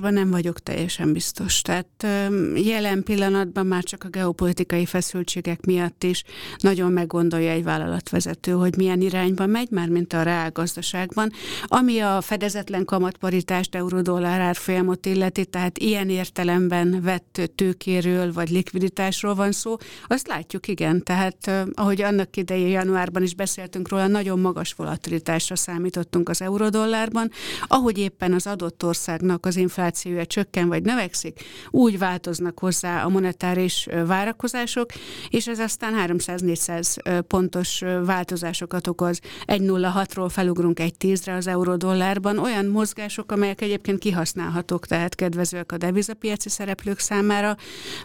elszívásban 0.04 0.12
nem 0.12 0.30
vagyok 0.30 0.60
teljesen 0.60 1.12
biztos. 1.12 1.62
Tehát 1.62 2.06
jelen 2.54 3.02
pillanatban 3.02 3.66
már 3.66 3.82
csak 3.82 4.04
a 4.04 4.08
geopolitikai 4.08 4.86
feszültségek 4.86 5.64
miatt 5.66 6.04
is 6.04 6.24
nagyon 6.58 6.92
meggondolja 6.92 7.50
egy 7.50 7.64
vállalatvezető, 7.64 8.52
hogy 8.52 8.76
milyen 8.76 9.00
irányba 9.00 9.46
megy, 9.46 9.70
már 9.70 9.88
mint 9.88 10.12
a 10.12 10.22
reálgazdaságban. 10.22 11.30
Ami 11.64 11.98
a 11.98 12.20
fedezetlen 12.20 12.84
kamatparitást, 12.84 13.74
euró-dollár 13.74 14.40
árfolyamot 14.40 15.06
illeti, 15.06 15.44
tehát 15.44 15.78
ilyen 15.78 16.08
értelemben 16.08 17.00
vett 17.02 17.50
tőkéről 17.54 18.32
vagy 18.32 18.50
likviditásról 18.50 19.34
van 19.34 19.52
szó, 19.52 19.76
azt 20.06 20.28
látjuk, 20.28 20.68
igen. 20.68 21.02
Tehát 21.02 21.50
ahogy 21.74 22.02
annak 22.02 22.36
idején 22.36 22.68
januárban 22.68 23.22
is 23.22 23.34
beszéltünk 23.34 23.88
róla, 23.88 24.06
nagyon 24.06 24.40
magas 24.40 24.72
volatilitásra 24.72 25.56
számítottunk 25.56 26.28
az 26.28 26.42
euró-dollárban, 26.42 27.30
ahogy 27.66 27.98
éppen 27.98 28.32
az 28.32 28.46
adott 28.46 28.84
országnak 28.84 29.46
az 29.46 29.56
inflációja 29.94 30.26
csökken 30.26 30.68
vagy 30.68 30.82
növekszik, 30.82 31.40
úgy 31.70 31.98
változnak 31.98 32.58
hozzá 32.58 33.04
a 33.04 33.08
monetáris 33.08 33.88
várakozások, 34.06 34.90
és 35.28 35.46
ez 35.46 35.58
aztán 35.58 35.94
300-400 36.18 37.22
pontos 37.26 37.82
változásokat 38.04 38.86
okoz. 38.86 39.20
1,06-ról 39.46 40.28
felugrunk 40.30 40.80
egy 40.80 40.94
10-re 41.00 41.34
az 41.34 41.46
euró-dollárban. 41.46 42.38
Olyan 42.38 42.66
mozgások, 42.66 43.32
amelyek 43.32 43.60
egyébként 43.60 43.98
kihasználhatók, 43.98 44.86
tehát 44.86 45.14
kedvezőek 45.14 45.72
a 45.72 45.76
devizapiaci 45.76 46.48
szereplők 46.48 46.98
számára, 46.98 47.56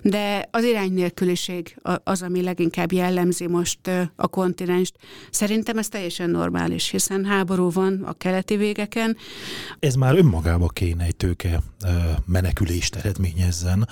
de 0.01 0.47
az 0.51 0.63
irány 0.63 0.93
nélküliség 0.93 1.77
az, 2.03 2.21
ami 2.21 2.41
leginkább 2.41 2.91
jellemzi 2.91 3.47
most 3.47 3.79
a 4.15 4.27
kontinenst. 4.27 4.95
Szerintem 5.31 5.77
ez 5.77 5.87
teljesen 5.87 6.29
normális, 6.29 6.89
hiszen 6.89 7.25
háború 7.25 7.71
van 7.71 8.03
a 8.05 8.13
keleti 8.13 8.57
végeken. 8.57 9.17
Ez 9.79 9.95
már 9.95 10.17
önmagában 10.17 10.69
kéne 10.73 11.03
egy 11.03 11.15
tőke 11.15 11.61
menekülést 12.25 12.95
eredményezzen, 12.95 13.87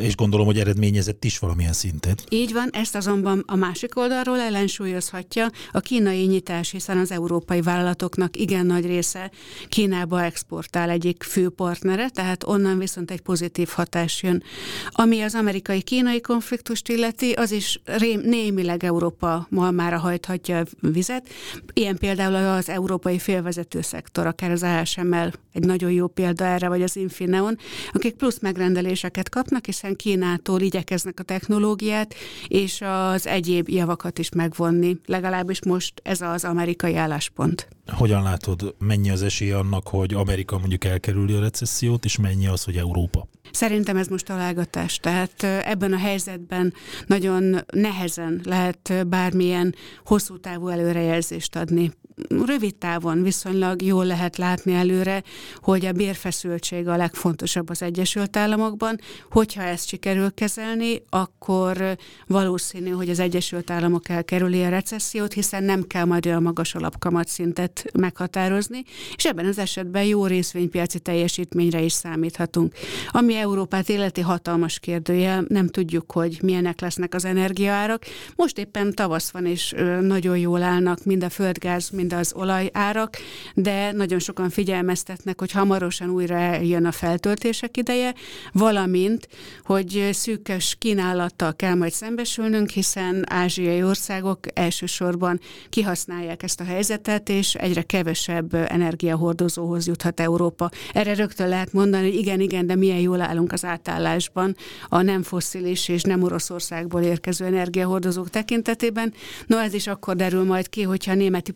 és 0.00 0.16
gondolom, 0.16 0.46
hogy 0.46 0.58
eredményezett 0.58 1.24
is 1.24 1.38
valamilyen 1.38 1.72
szintet. 1.72 2.24
Így 2.28 2.52
van, 2.52 2.68
ezt 2.72 2.94
azonban 2.94 3.42
a 3.46 3.56
másik 3.56 3.96
oldalról 3.96 4.40
ellensúlyozhatja 4.40 5.50
a 5.72 5.80
kínai 5.80 6.24
nyitás, 6.24 6.70
hiszen 6.70 6.98
az 6.98 7.10
európai 7.10 7.60
vállalatoknak 7.60 8.36
igen 8.36 8.66
nagy 8.66 8.86
része 8.86 9.30
Kínába 9.68 10.22
exportál 10.22 10.90
egyik 10.90 11.22
fő 11.22 11.48
partnere, 11.48 12.08
tehát 12.08 12.44
onnan 12.44 12.78
viszont 12.78 13.10
egy 13.10 13.20
pozitív 13.20 13.68
hatás 13.68 14.22
jön. 14.22 14.42
Ami 14.90 15.20
az 15.20 15.34
amerikai-kínai 15.34 16.20
konfliktust 16.20 16.88
illeti, 16.88 17.32
az 17.32 17.50
is 17.50 17.80
rém, 17.84 18.20
némileg 18.20 18.84
Európa 18.84 19.46
malmára 19.50 19.98
hajthatja 19.98 20.58
a 20.58 20.64
vizet. 20.80 21.28
Ilyen 21.72 21.98
például 21.98 22.34
az 22.34 22.68
európai 22.68 23.18
félvezető 23.18 23.80
szektor, 23.80 24.26
akár 24.26 24.50
az 24.50 24.62
ASML 24.62 25.32
egy 25.52 25.64
nagyon 25.64 25.90
jó 25.90 26.06
példa 26.06 26.44
erre, 26.44 26.68
vagy 26.68 26.82
az 26.82 26.96
Infineon, 27.18 27.58
akik 27.92 28.14
plusz 28.14 28.38
megrendeléseket 28.40 29.28
kapnak, 29.28 29.64
hiszen 29.64 29.96
Kínától 29.96 30.60
igyekeznek 30.60 31.20
a 31.20 31.22
technológiát 31.22 32.14
és 32.48 32.80
az 32.80 33.26
egyéb 33.26 33.68
javakat 33.68 34.18
is 34.18 34.28
megvonni. 34.30 34.96
Legalábbis 35.06 35.64
most 35.64 36.00
ez 36.02 36.20
az 36.20 36.44
amerikai 36.44 36.96
álláspont. 36.96 37.68
Hogyan 37.86 38.22
látod, 38.22 38.74
mennyi 38.78 39.10
az 39.10 39.22
esély 39.22 39.50
annak, 39.50 39.88
hogy 39.88 40.14
Amerika 40.14 40.58
mondjuk 40.58 40.84
elkerüli 40.84 41.32
a 41.32 41.40
recessziót, 41.40 42.04
és 42.04 42.18
mennyi 42.18 42.46
az, 42.46 42.64
hogy 42.64 42.76
Európa? 42.76 43.28
Szerintem 43.52 43.96
ez 43.96 44.06
most 44.06 44.24
találgatás, 44.24 44.96
tehát 44.96 45.42
ebben 45.42 45.92
a 45.92 45.98
helyzetben 45.98 46.74
nagyon 47.06 47.56
nehezen 47.72 48.40
lehet 48.44 49.06
bármilyen 49.06 49.74
hosszú 50.04 50.38
távú 50.40 50.68
előrejelzést 50.68 51.56
adni 51.56 51.92
rövid 52.28 52.74
távon 52.74 53.22
viszonylag 53.22 53.82
jól 53.82 54.04
lehet 54.06 54.36
látni 54.36 54.74
előre, 54.74 55.22
hogy 55.56 55.86
a 55.86 55.92
bérfeszültség 55.92 56.88
a 56.88 56.96
legfontosabb 56.96 57.70
az 57.70 57.82
Egyesült 57.82 58.36
Államokban. 58.36 59.00
Hogyha 59.30 59.62
ezt 59.62 59.88
sikerül 59.88 60.34
kezelni, 60.34 61.02
akkor 61.10 61.96
valószínű, 62.26 62.90
hogy 62.90 63.08
az 63.08 63.18
Egyesült 63.18 63.70
Államok 63.70 64.08
elkerüli 64.08 64.62
a 64.62 64.68
recessziót, 64.68 65.32
hiszen 65.32 65.64
nem 65.64 65.82
kell 65.86 66.04
majd 66.04 66.26
olyan 66.26 66.42
magas 66.42 66.74
alapkamatszintet 66.74 67.84
meghatározni, 67.92 68.82
és 69.16 69.24
ebben 69.24 69.46
az 69.46 69.58
esetben 69.58 70.04
jó 70.04 70.26
részvénypiaci 70.26 70.98
teljesítményre 70.98 71.80
is 71.80 71.92
számíthatunk. 71.92 72.74
Ami 73.10 73.34
Európát 73.34 73.88
életi 73.88 74.20
hatalmas 74.20 74.78
kérdője, 74.78 75.42
nem 75.48 75.68
tudjuk, 75.68 76.12
hogy 76.12 76.38
milyenek 76.42 76.80
lesznek 76.80 77.14
az 77.14 77.24
energiaárak. 77.24 78.04
Most 78.36 78.58
éppen 78.58 78.94
tavasz 78.94 79.30
van, 79.30 79.46
és 79.46 79.74
nagyon 80.00 80.38
jól 80.38 80.62
állnak 80.62 81.04
mind 81.04 81.24
a 81.24 81.30
földgáz, 81.30 81.90
mind 81.90 82.07
az 82.12 82.32
olajárak, 82.34 83.16
de 83.54 83.92
nagyon 83.92 84.18
sokan 84.18 84.50
figyelmeztetnek, 84.50 85.38
hogy 85.38 85.50
hamarosan 85.50 86.10
újra 86.10 86.60
jön 86.60 86.84
a 86.84 86.92
feltöltések 86.92 87.76
ideje, 87.76 88.14
valamint, 88.52 89.28
hogy 89.62 90.08
szűkös 90.12 90.76
kínálattal 90.78 91.56
kell 91.56 91.74
majd 91.74 91.92
szembesülnünk, 91.92 92.70
hiszen 92.70 93.24
ázsiai 93.28 93.82
országok 93.82 94.38
elsősorban 94.54 95.40
kihasználják 95.68 96.42
ezt 96.42 96.60
a 96.60 96.64
helyzetet, 96.64 97.28
és 97.28 97.54
egyre 97.54 97.82
kevesebb 97.82 98.54
energiahordozóhoz 98.54 99.86
juthat 99.86 100.20
Európa. 100.20 100.70
Erre 100.92 101.14
rögtön 101.14 101.48
lehet 101.48 101.72
mondani, 101.72 102.04
hogy 102.04 102.18
igen, 102.18 102.40
igen, 102.40 102.66
de 102.66 102.74
milyen 102.76 102.98
jól 102.98 103.20
állunk 103.20 103.52
az 103.52 103.64
átállásban 103.64 104.56
a 104.88 105.02
nem 105.02 105.22
fosszilis 105.22 105.88
és 105.88 106.02
nem 106.02 106.22
Oroszországból 106.22 107.02
érkező 107.02 107.44
energiahordozók 107.44 108.30
tekintetében. 108.30 109.12
No, 109.46 109.58
ez 109.58 109.74
is 109.74 109.86
akkor 109.86 110.16
derül 110.16 110.44
majd 110.44 110.68
ki, 110.68 110.82
hogyha 110.82 111.12
a 111.12 111.14
német 111.14 111.48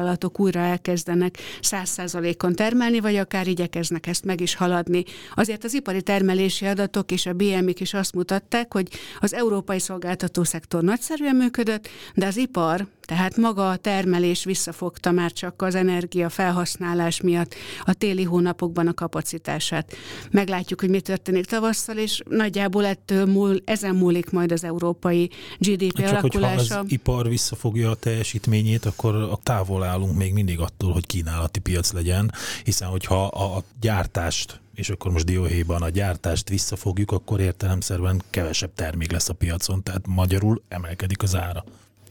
iparvállalatok 0.00 0.40
újra 0.40 0.60
elkezdenek 0.60 1.38
száz 1.60 1.88
százalékon 1.88 2.54
termelni, 2.54 3.00
vagy 3.00 3.16
akár 3.16 3.46
igyekeznek 3.46 4.06
ezt 4.06 4.24
meg 4.24 4.40
is 4.40 4.54
haladni. 4.54 5.04
Azért 5.34 5.64
az 5.64 5.74
ipari 5.74 6.02
termelési 6.02 6.66
adatok 6.66 7.12
és 7.12 7.26
a 7.26 7.32
BMI-k 7.32 7.80
is 7.80 7.94
azt 7.94 8.14
mutatták, 8.14 8.72
hogy 8.72 8.88
az 9.18 9.34
európai 9.34 9.78
szolgáltató 9.78 10.44
szektor 10.44 10.82
nagyszerűen 10.82 11.36
működött, 11.36 11.88
de 12.14 12.26
az 12.26 12.36
ipar, 12.36 12.86
tehát 13.10 13.36
maga 13.36 13.70
a 13.70 13.76
termelés 13.76 14.44
visszafogta 14.44 15.10
már 15.10 15.32
csak 15.32 15.62
az 15.62 15.74
energia 15.74 16.28
felhasználás 16.28 17.20
miatt 17.20 17.54
a 17.84 17.92
téli 17.92 18.22
hónapokban 18.22 18.86
a 18.86 18.94
kapacitását. 18.94 19.92
Meglátjuk, 20.30 20.80
hogy 20.80 20.90
mi 20.90 21.00
történik 21.00 21.44
tavasszal, 21.44 21.96
és 21.96 22.22
nagyjából 22.28 22.86
ettől 22.86 23.26
múl, 23.26 23.62
ezen 23.64 23.94
múlik 23.94 24.30
majd 24.30 24.52
az 24.52 24.64
európai 24.64 25.30
GDP 25.58 25.96
csak 25.96 26.08
alakulása. 26.08 26.64
Csak 26.64 26.84
az 26.84 26.92
ipar 26.92 27.28
visszafogja 27.28 27.90
a 27.90 27.94
teljesítményét, 27.94 28.84
akkor 28.84 29.14
a 29.14 29.38
távol 29.42 29.82
állunk 29.82 30.16
még 30.16 30.32
mindig 30.32 30.60
attól, 30.60 30.92
hogy 30.92 31.06
kínálati 31.06 31.60
piac 31.60 31.92
legyen, 31.92 32.32
hiszen 32.64 32.88
hogyha 32.88 33.24
a 33.24 33.62
gyártást 33.80 34.60
és 34.74 34.90
akkor 34.90 35.12
most 35.12 35.24
dióhéjban 35.24 35.82
a 35.82 35.88
gyártást 35.88 36.48
visszafogjuk, 36.48 37.10
akkor 37.12 37.40
értelemszerűen 37.40 38.22
kevesebb 38.30 38.74
termék 38.74 39.12
lesz 39.12 39.28
a 39.28 39.34
piacon, 39.34 39.82
tehát 39.82 40.06
magyarul 40.06 40.62
emelkedik 40.68 41.22
az 41.22 41.36
ára. 41.36 41.64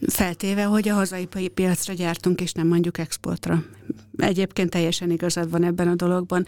Feltéve, 0.06 0.64
hogy 0.64 0.88
a 0.88 0.94
hazai 0.94 1.28
piacra 1.54 1.92
gyártunk, 1.92 2.40
és 2.40 2.52
nem 2.52 2.66
mondjuk 2.66 2.98
exportra. 2.98 3.64
Egyébként 4.22 4.70
teljesen 4.70 5.10
igazad 5.10 5.50
van 5.50 5.64
ebben 5.64 5.88
a 5.88 5.94
dologban. 5.94 6.46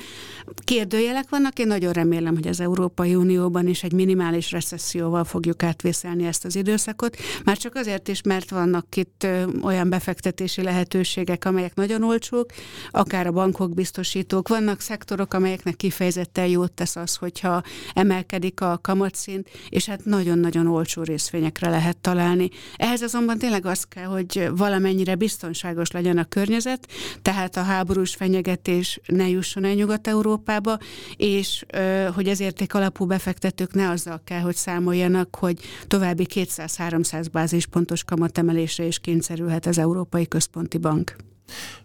Kérdőjelek 0.65 1.29
vannak, 1.29 1.59
én 1.59 1.67
nagyon 1.67 1.93
remélem, 1.93 2.35
hogy 2.35 2.47
az 2.47 2.61
Európai 2.61 3.15
Unióban 3.15 3.67
is 3.67 3.83
egy 3.83 3.93
minimális 3.93 4.51
recesszióval 4.51 5.25
fogjuk 5.25 5.63
átvészelni 5.63 6.27
ezt 6.27 6.45
az 6.45 6.57
időszakot, 6.57 7.17
már 7.45 7.57
csak 7.57 7.75
azért 7.75 8.09
is, 8.09 8.23
mert 8.23 8.51
vannak 8.51 8.97
itt 8.97 9.27
olyan 9.63 9.89
befektetési 9.89 10.63
lehetőségek, 10.63 11.45
amelyek 11.45 11.75
nagyon 11.75 12.03
olcsók, 12.03 12.51
akár 12.91 13.27
a 13.27 13.33
bankok, 13.33 13.75
biztosítók, 13.75 14.49
vannak 14.49 14.81
szektorok, 14.81 15.35
amelyeknek 15.35 15.77
kifejezetten 15.77 16.47
jót 16.47 16.73
tesz 16.73 16.97
az, 16.97 17.15
hogyha 17.15 17.63
emelkedik 17.95 18.61
a 18.61 18.79
kamatszint, 18.83 19.49
és 19.69 19.87
hát 19.87 20.05
nagyon-nagyon 20.05 20.67
olcsó 20.67 21.03
részvényekre 21.03 21.69
lehet 21.69 21.97
találni. 21.97 22.51
Ehhez 22.77 23.03
azonban 23.03 23.39
tényleg 23.39 23.67
az 23.67 23.85
kell, 23.85 24.05
hogy 24.05 24.49
valamennyire 24.57 25.15
biztonságos 25.15 25.91
legyen 25.91 26.19
a 26.19 26.25
környezet, 26.25 26.89
tehát 27.23 27.57
a 27.57 27.62
háborús 27.62 28.14
fenyegetés 28.14 29.01
ne 29.07 29.29
jusson 29.29 29.64
el 29.64 29.75
Nyugat-Európába, 29.75 30.79
és 31.16 31.64
hogy 32.14 32.29
az 32.29 32.40
érték 32.40 32.75
alapú 32.75 33.07
befektetők 33.07 33.75
ne 33.75 33.88
azzal 33.90 34.20
kell, 34.25 34.40
hogy 34.40 34.55
számoljanak, 34.55 35.37
hogy 35.37 35.59
további 35.87 36.27
200-300 36.35 37.27
bázispontos 37.33 38.05
kamatemelésre 38.05 38.85
is 38.85 38.98
kényszerülhet 38.98 39.66
az 39.66 39.79
Európai 39.79 40.29
Központi 40.29 40.79
Bank. 40.79 41.16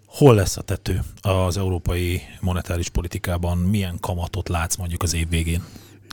Hol 0.05 0.35
lesz 0.35 0.57
a 0.57 0.61
tető 0.61 0.99
az 1.21 1.57
európai 1.57 2.21
monetáris 2.41 2.89
politikában? 2.89 3.57
Milyen 3.57 3.97
kamatot 3.99 4.49
látsz 4.49 4.75
mondjuk 4.75 5.03
az 5.03 5.13
év 5.13 5.29
végén? 5.29 5.63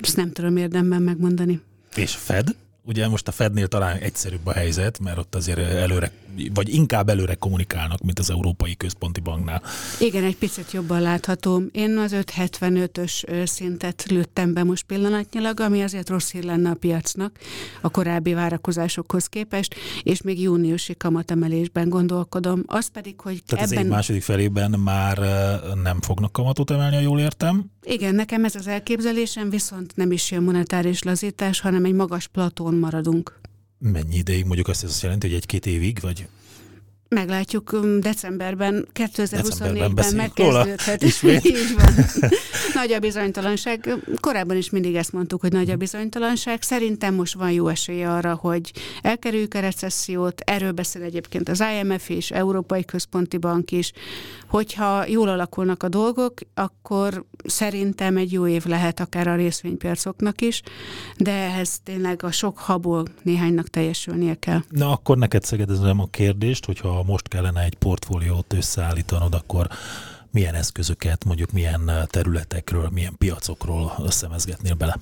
Ezt 0.02 0.16
nem 0.16 0.32
tudom 0.32 0.56
érdemben 0.56 1.02
megmondani. 1.02 1.60
És 1.94 2.14
Fed? 2.14 2.56
Ugye 2.86 3.08
most 3.08 3.28
a 3.28 3.32
Fednél 3.32 3.66
talán 3.66 3.96
egyszerűbb 3.96 4.46
a 4.46 4.52
helyzet, 4.52 4.98
mert 4.98 5.18
ott 5.18 5.34
azért 5.34 5.58
előre, 5.58 6.10
vagy 6.54 6.74
inkább 6.74 7.08
előre 7.08 7.34
kommunikálnak, 7.34 8.02
mint 8.02 8.18
az 8.18 8.30
Európai 8.30 8.76
Központi 8.76 9.20
Banknál. 9.20 9.62
Igen, 10.00 10.24
egy 10.24 10.36
picit 10.36 10.72
jobban 10.72 11.00
látható. 11.00 11.62
Én 11.72 11.98
az 11.98 12.14
575-ös 12.14 13.46
szintet 13.46 14.04
lőttem 14.08 14.52
be 14.52 14.62
most 14.64 14.82
pillanatnyilag, 14.82 15.60
ami 15.60 15.82
azért 15.82 16.08
rossz 16.08 16.30
hír 16.30 16.44
lenne 16.44 16.70
a 16.70 16.74
piacnak 16.74 17.38
a 17.80 17.90
korábbi 17.90 18.34
várakozásokhoz 18.34 19.26
képest, 19.26 19.74
és 20.02 20.22
még 20.22 20.40
júniusi 20.40 20.96
kamatemelésben 20.96 21.88
gondolkodom. 21.88 22.62
Az 22.66 22.86
pedig, 22.86 23.20
hogy 23.20 23.42
Tehát 23.46 23.64
ebben... 23.64 23.78
az 23.78 23.84
év 23.84 23.90
második 23.90 24.22
felében 24.22 24.70
már 24.70 25.18
nem 25.82 26.00
fognak 26.00 26.32
kamatot 26.32 26.70
emelni, 26.70 26.94
ha 26.94 27.02
jól 27.02 27.20
értem? 27.20 27.72
Igen, 27.86 28.14
nekem 28.14 28.44
ez 28.44 28.54
az 28.54 28.66
elképzelésem, 28.66 29.50
viszont 29.50 29.96
nem 29.96 30.12
is 30.12 30.30
jön 30.30 30.42
monetáris 30.42 31.02
lazítás, 31.02 31.60
hanem 31.60 31.84
egy 31.84 31.92
magas 31.92 32.26
platón 32.26 32.73
maradunk. 32.78 33.40
Mennyi 33.78 34.16
ideig? 34.16 34.44
Mondjuk 34.44 34.68
azt, 34.68 34.84
azt 34.84 35.02
jelenti, 35.02 35.26
hogy 35.26 35.36
egy-két 35.36 35.66
évig, 35.66 35.98
vagy 36.00 36.26
Meglátjuk 37.14 37.72
um, 37.72 38.00
decemberben, 38.00 38.88
2024-ben 38.94 40.14
megkezdődhet. 40.14 41.02
Így 41.44 41.74
van. 41.76 42.04
Nagy 42.74 42.92
a 42.92 42.98
bizonytalanság. 42.98 43.94
Korábban 44.20 44.56
is 44.56 44.70
mindig 44.70 44.94
ezt 44.94 45.12
mondtuk, 45.12 45.40
hogy 45.40 45.52
nagy 45.52 45.70
a 45.70 45.76
bizonytalanság. 45.76 46.62
Szerintem 46.62 47.14
most 47.14 47.34
van 47.34 47.50
jó 47.50 47.68
esélye 47.68 48.10
arra, 48.10 48.34
hogy 48.34 48.72
elkerüljük 49.02 49.54
a 49.54 49.60
recessziót. 49.60 50.40
Erről 50.40 50.72
beszél 50.72 51.02
egyébként 51.02 51.48
az 51.48 51.64
IMF 51.80 52.08
is, 52.08 52.30
Európai 52.30 52.84
Központi 52.84 53.36
Bank 53.36 53.70
is. 53.70 53.92
Hogyha 54.54 55.06
jól 55.06 55.28
alakulnak 55.28 55.82
a 55.82 55.88
dolgok, 55.88 56.34
akkor 56.54 57.24
szerintem 57.44 58.16
egy 58.16 58.32
jó 58.32 58.46
év 58.46 58.64
lehet 58.64 59.00
akár 59.00 59.26
a 59.26 59.34
részvénypiacoknak 59.34 60.40
is, 60.40 60.62
de 61.16 61.32
ehhez 61.32 61.80
tényleg 61.82 62.22
a 62.22 62.30
sok 62.30 62.58
habból 62.58 63.04
néhánynak 63.22 63.68
teljesülnie 63.68 64.34
kell. 64.34 64.60
Na 64.68 64.90
akkor 64.92 65.18
neked 65.18 65.44
szegedezem 65.44 66.00
a 66.00 66.06
kérdést, 66.06 66.64
hogyha 66.64 67.02
most 67.02 67.28
kellene 67.28 67.62
egy 67.62 67.74
portfóliót 67.74 68.52
összeállítanod, 68.52 69.34
akkor 69.34 69.68
milyen 70.30 70.54
eszközöket, 70.54 71.24
mondjuk 71.24 71.52
milyen 71.52 71.90
területekről, 72.06 72.88
milyen 72.92 73.14
piacokról 73.18 73.92
szemezgetnél 74.08 74.74
bele? 74.74 74.96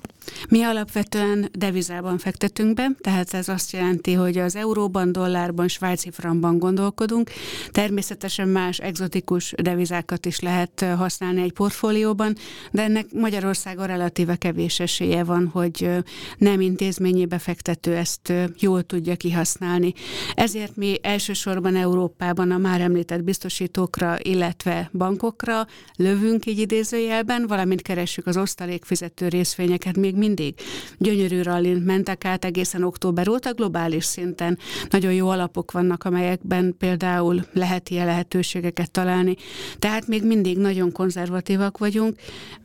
Mi 0.49 0.63
alapvetően 0.63 1.49
devizában 1.53 2.19
fektetünk 2.19 2.75
be, 2.75 2.87
tehát 3.01 3.35
ez 3.35 3.49
azt 3.49 3.73
jelenti, 3.73 4.13
hogy 4.13 4.39
az 4.39 4.57
euróban, 4.57 5.13
dollárban, 5.13 5.69
svájci 5.69 6.11
frankban 6.11 6.59
gondolkodunk. 6.59 7.31
Természetesen 7.71 8.49
más 8.49 8.79
egzotikus 8.79 9.55
devizákat 9.63 10.27
is 10.27 10.41
lehet 10.41 10.85
használni 10.97 11.43
egy 11.43 11.53
portfólióban, 11.53 12.37
de 12.71 12.83
ennek 12.83 13.07
Magyarországon 13.13 13.87
relatíve 13.87 14.37
kevés 14.37 14.81
esélye 14.81 15.25
van, 15.25 15.47
hogy 15.53 15.91
nem 16.39 16.61
intézményi 16.61 17.27
befektető 17.27 17.97
ezt 17.97 18.33
jól 18.59 18.83
tudja 18.83 19.17
kihasználni. 19.17 19.93
Ezért 20.35 20.77
mi 20.77 20.99
elsősorban 21.03 21.77
Európában 21.77 22.51
a 22.51 22.59
már 22.59 22.81
említett 22.81 23.23
biztosítókra, 23.23 24.17
illetve 24.23 24.91
bankokra 24.93 25.67
lövünk 25.97 26.47
így 26.47 26.59
idézőjelben, 26.59 27.47
valamint 27.47 27.83
keressük 27.83 28.27
az 28.27 28.37
osztalékfizető 28.37 29.29
részvényeket 29.29 29.97
még 29.97 30.12
mindig. 30.15 30.55
Gyönyörű 30.99 31.43
rallin 31.43 31.77
mentek 31.77 32.25
át 32.25 32.45
egészen 32.45 32.83
október 32.83 33.29
óta 33.29 33.53
globális 33.53 34.05
szinten. 34.05 34.59
Nagyon 34.91 35.13
jó 35.13 35.29
alapok 35.29 35.73
vannak, 35.73 36.05
amelyekben 36.05 36.75
például 36.79 37.45
lehet 37.53 37.89
ilyen 37.89 38.07
lehetőségeket 38.07 38.91
találni. 38.91 39.37
Tehát 39.79 40.07
még 40.07 40.25
mindig 40.25 40.59
nagyon 40.59 40.93
konzervatívak 40.93 41.79
vagyunk. 41.79 42.17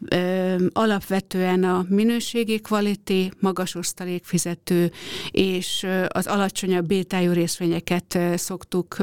Ö, 0.10 0.55
alapvetően 0.73 1.63
a 1.63 1.86
minőségi 1.89 2.62
quality, 2.62 3.31
magas 3.39 3.75
osztalékfizető 3.75 4.91
és 5.31 5.86
az 6.07 6.27
alacsonyabb 6.27 6.86
bétájú 6.88 7.31
részvényeket 7.31 8.19
szoktuk 8.36 8.97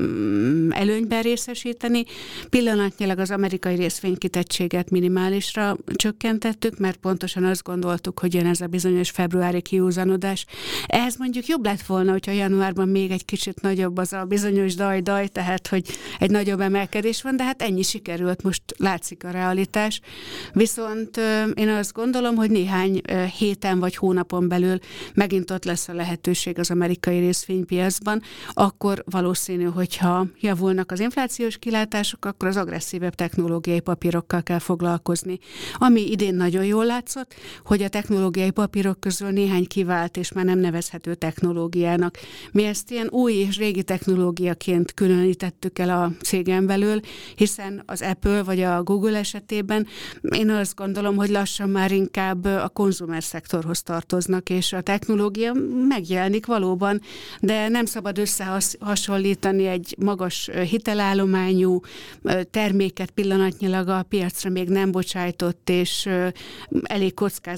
mm, 0.00 0.70
előnyben 0.70 1.22
részesíteni. 1.22 2.04
Pillanatnyilag 2.50 3.18
az 3.18 3.30
amerikai 3.30 3.74
részvénykitettséget 3.74 4.90
minimálisra 4.90 5.76
csökkentettük, 5.94 6.78
mert 6.78 6.96
pontosan 6.96 7.44
azt 7.44 7.62
gondolom, 7.62 7.85
gondoltuk, 7.86 8.18
hogy 8.18 8.34
jön 8.34 8.46
ez 8.46 8.60
a 8.60 8.66
bizonyos 8.66 9.10
februári 9.10 9.62
kiúzanodás. 9.62 10.46
Ehhez 10.86 11.16
mondjuk 11.16 11.46
jobb 11.46 11.64
lett 11.64 11.82
volna, 11.82 12.10
hogyha 12.10 12.32
januárban 12.32 12.88
még 12.88 13.10
egy 13.10 13.24
kicsit 13.24 13.60
nagyobb 13.60 13.96
az 13.96 14.12
a 14.12 14.24
bizonyos 14.24 14.74
daj-daj, 14.74 15.28
tehát 15.28 15.66
hogy 15.66 15.86
egy 16.18 16.30
nagyobb 16.30 16.60
emelkedés 16.60 17.22
van, 17.22 17.36
de 17.36 17.44
hát 17.44 17.62
ennyi 17.62 17.82
sikerült, 17.82 18.42
most 18.42 18.62
látszik 18.76 19.24
a 19.24 19.30
realitás. 19.30 20.00
Viszont 20.52 21.20
én 21.54 21.68
azt 21.68 21.92
gondolom, 21.92 22.34
hogy 22.34 22.50
néhány 22.50 23.00
héten 23.38 23.78
vagy 23.78 23.96
hónapon 23.96 24.48
belül 24.48 24.78
megint 25.14 25.50
ott 25.50 25.64
lesz 25.64 25.88
a 25.88 25.94
lehetőség 25.94 26.58
az 26.58 26.70
amerikai 26.70 27.18
részvénypiacban, 27.18 28.22
akkor 28.52 29.02
valószínű, 29.10 29.64
hogyha 29.64 30.26
javulnak 30.40 30.92
az 30.92 31.00
inflációs 31.00 31.58
kilátások, 31.58 32.24
akkor 32.24 32.48
az 32.48 32.56
agresszívebb 32.56 33.14
technológiai 33.14 33.80
papírokkal 33.80 34.42
kell 34.42 34.58
foglalkozni. 34.58 35.38
Ami 35.74 36.10
idén 36.10 36.34
nagyon 36.34 36.64
jól 36.64 36.84
látszott, 36.84 37.34
hogy 37.64 37.75
a 37.82 37.88
technológiai 37.88 38.50
papírok 38.50 39.00
közül 39.00 39.30
néhány 39.30 39.66
kivált, 39.66 40.16
és 40.16 40.32
már 40.32 40.44
nem 40.44 40.58
nevezhető 40.58 41.14
technológiának. 41.14 42.18
Mi 42.52 42.64
ezt 42.64 42.90
ilyen 42.90 43.08
új 43.10 43.32
és 43.32 43.56
régi 43.56 43.82
technológiaként 43.82 44.94
különítettük 44.94 45.78
el 45.78 45.90
a 45.90 46.12
cégen 46.22 46.66
belül, 46.66 47.00
hiszen 47.34 47.82
az 47.86 48.02
Apple 48.02 48.42
vagy 48.42 48.60
a 48.60 48.82
Google 48.82 49.18
esetében 49.18 49.86
én 50.30 50.50
azt 50.50 50.74
gondolom, 50.74 51.16
hogy 51.16 51.28
lassan 51.28 51.68
már 51.68 51.92
inkább 51.92 52.44
a 52.44 52.68
konzumer 52.68 53.22
szektorhoz 53.22 53.82
tartoznak, 53.82 54.50
és 54.50 54.72
a 54.72 54.80
technológia 54.80 55.52
megjelenik 55.88 56.46
valóban, 56.46 57.00
de 57.40 57.68
nem 57.68 57.84
szabad 57.84 58.18
összehasonlítani 58.18 59.66
egy 59.66 59.94
magas 59.98 60.50
hitelállományú 60.68 61.80
terméket 62.50 63.10
pillanatnyilag 63.10 63.88
a 63.88 64.02
piacra 64.08 64.50
még 64.50 64.68
nem 64.68 64.90
bocsájtott, 64.90 65.70
és 65.70 66.08
elég 66.82 67.14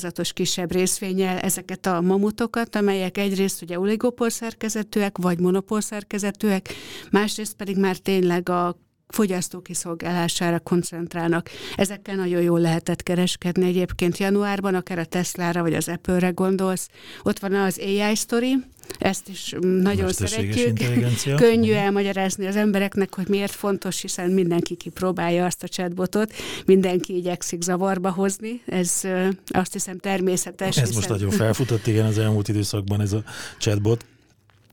kockázatos 0.09 0.33
kisebb 0.33 0.73
részvényel 0.73 1.39
ezeket 1.39 1.87
a 1.87 2.01
mamutokat, 2.01 2.77
amelyek 2.77 3.19
egyrészt 3.19 3.63
ugye 3.63 3.79
oligopol 3.79 4.31
szerkezetűek, 4.31 5.19
vagy 5.19 5.39
monopól 5.39 5.81
szerkezetűek, 5.81 6.69
másrészt 7.11 7.55
pedig 7.55 7.77
már 7.77 7.97
tényleg 7.97 8.49
a 8.49 8.77
fogyasztó 9.09 9.61
kiszolgálására 9.61 10.59
koncentrálnak. 10.61 11.51
Ezekkel 11.77 12.15
nagyon 12.15 12.43
jól 12.43 12.61
lehetett 12.61 13.03
kereskedni 13.03 13.67
egyébként 13.67 14.19
januárban, 14.19 14.75
akár 14.75 14.99
a 14.99 15.05
Tesla-ra 15.05 15.63
vagy 15.63 15.75
az 15.75 15.89
Apple-re 15.89 16.29
gondolsz. 16.29 16.89
Ott 17.23 17.39
van 17.39 17.55
az 17.55 17.79
AI 17.79 18.15
story, 18.15 18.57
ezt 18.99 19.29
is 19.29 19.55
nagyon 19.61 20.13
szeretjük. 20.13 20.79
Könnyű 21.37 21.73
elmagyarázni 21.73 22.47
az 22.47 22.57
embereknek, 22.57 23.15
hogy 23.15 23.29
miért 23.29 23.53
fontos, 23.53 24.01
hiszen 24.01 24.31
mindenki 24.31 24.75
kipróbálja 24.75 25.45
azt 25.45 25.63
a 25.63 25.69
chatbotot, 25.69 26.33
mindenki 26.67 27.17
igyekszik 27.17 27.63
zavarba 27.63 28.11
hozni. 28.11 28.63
Ez 28.67 29.01
azt 29.47 29.73
hiszem 29.73 29.99
természetes. 29.99 30.77
Ez 30.77 30.77
hiszen... 30.77 30.95
most 30.95 31.09
nagyon 31.09 31.31
felfutott, 31.31 31.87
igen, 31.87 32.07
az 32.07 32.19
elmúlt 32.19 32.49
időszakban 32.49 33.01
ez 33.01 33.13
a 33.13 33.23
chatbot. 33.59 34.05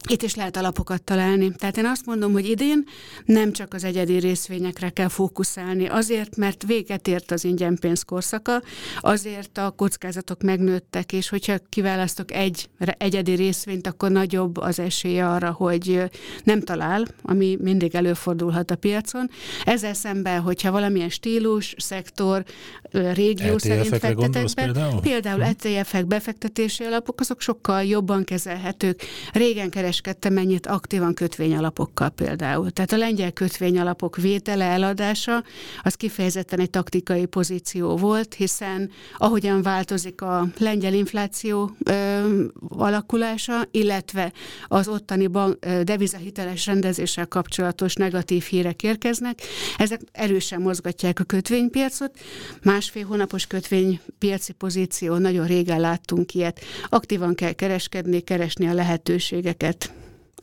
Itt 0.07 0.21
is 0.21 0.35
lehet 0.35 0.57
alapokat 0.57 1.03
találni. 1.03 1.51
Tehát 1.55 1.77
én 1.77 1.85
azt 1.85 2.05
mondom, 2.05 2.31
hogy 2.31 2.49
idén 2.49 2.83
nem 3.25 3.51
csak 3.51 3.73
az 3.73 3.83
egyedi 3.83 4.17
részvényekre 4.17 4.89
kell 4.89 5.07
fókuszálni, 5.07 5.87
azért, 5.87 6.35
mert 6.37 6.63
véget 6.63 7.07
ért 7.07 7.31
az 7.31 7.43
ingyen 7.43 7.77
pénz 7.79 8.03
korszaka, 8.03 8.61
azért 8.99 9.57
a 9.57 9.71
kockázatok 9.71 10.41
megnőttek, 10.41 11.13
és 11.13 11.29
hogyha 11.29 11.57
kiválasztok 11.69 12.31
egy 12.31 12.69
egyedi 12.97 13.33
részvényt, 13.33 13.87
akkor 13.87 14.11
nagyobb 14.11 14.57
az 14.57 14.79
esélye 14.79 15.29
arra, 15.29 15.51
hogy 15.51 16.03
nem 16.43 16.61
talál, 16.61 17.05
ami 17.21 17.57
mindig 17.61 17.95
előfordulhat 17.95 18.71
a 18.71 18.75
piacon. 18.75 19.29
Ezzel 19.63 19.93
szemben, 19.93 20.41
hogyha 20.41 20.71
valamilyen 20.71 21.09
stílus, 21.09 21.75
szektor, 21.77 22.43
régió 22.91 23.53
LTF 23.53 23.63
szerint 23.63 23.87
fektetek 23.87 24.43
be, 24.43 24.63
például, 24.63 25.01
például 25.01 25.43
ETF-ek, 25.43 26.05
befektetési 26.07 26.83
alapok, 26.83 27.19
azok 27.19 27.41
sokkal 27.41 27.83
jobban 27.83 28.23
kezelhetők. 28.23 29.01
Régen 29.31 29.69
keres 29.69 29.94
kereskedtem 30.01 30.33
mennyit 30.33 30.67
aktívan 30.67 31.13
kötvényalapokkal 31.13 32.09
például. 32.09 32.71
Tehát 32.71 32.91
a 32.91 32.97
lengyel 32.97 33.31
kötvényalapok 33.31 34.17
vétele, 34.17 34.65
eladása, 34.65 35.43
az 35.83 35.93
kifejezetten 35.93 36.59
egy 36.59 36.69
taktikai 36.69 37.25
pozíció 37.25 37.97
volt, 37.97 38.33
hiszen 38.33 38.91
ahogyan 39.17 39.61
változik 39.61 40.21
a 40.21 40.47
lengyel 40.57 40.93
infláció 40.93 41.71
ö, 41.83 42.43
alakulása, 42.69 43.67
illetve 43.71 44.31
az 44.67 44.87
ottani 44.87 45.27
bank, 45.27 45.57
ö, 45.59 45.83
devizahiteles 45.83 46.65
rendezéssel 46.65 47.27
kapcsolatos 47.27 47.93
negatív 47.93 48.43
hírek 48.43 48.83
érkeznek, 48.83 49.41
ezek 49.77 50.01
erősen 50.11 50.61
mozgatják 50.61 51.19
a 51.19 51.23
kötvénypiacot. 51.23 52.11
Másfél 52.63 53.05
hónapos 53.05 53.47
kötvénypiaci 53.47 54.53
pozíció, 54.53 55.17
nagyon 55.17 55.47
régen 55.47 55.79
láttunk 55.79 56.33
ilyet. 56.33 56.59
Aktívan 56.89 57.35
kell 57.35 57.51
kereskedni, 57.51 58.19
keresni 58.19 58.67
a 58.67 58.73
lehetőségeket. 58.73 59.84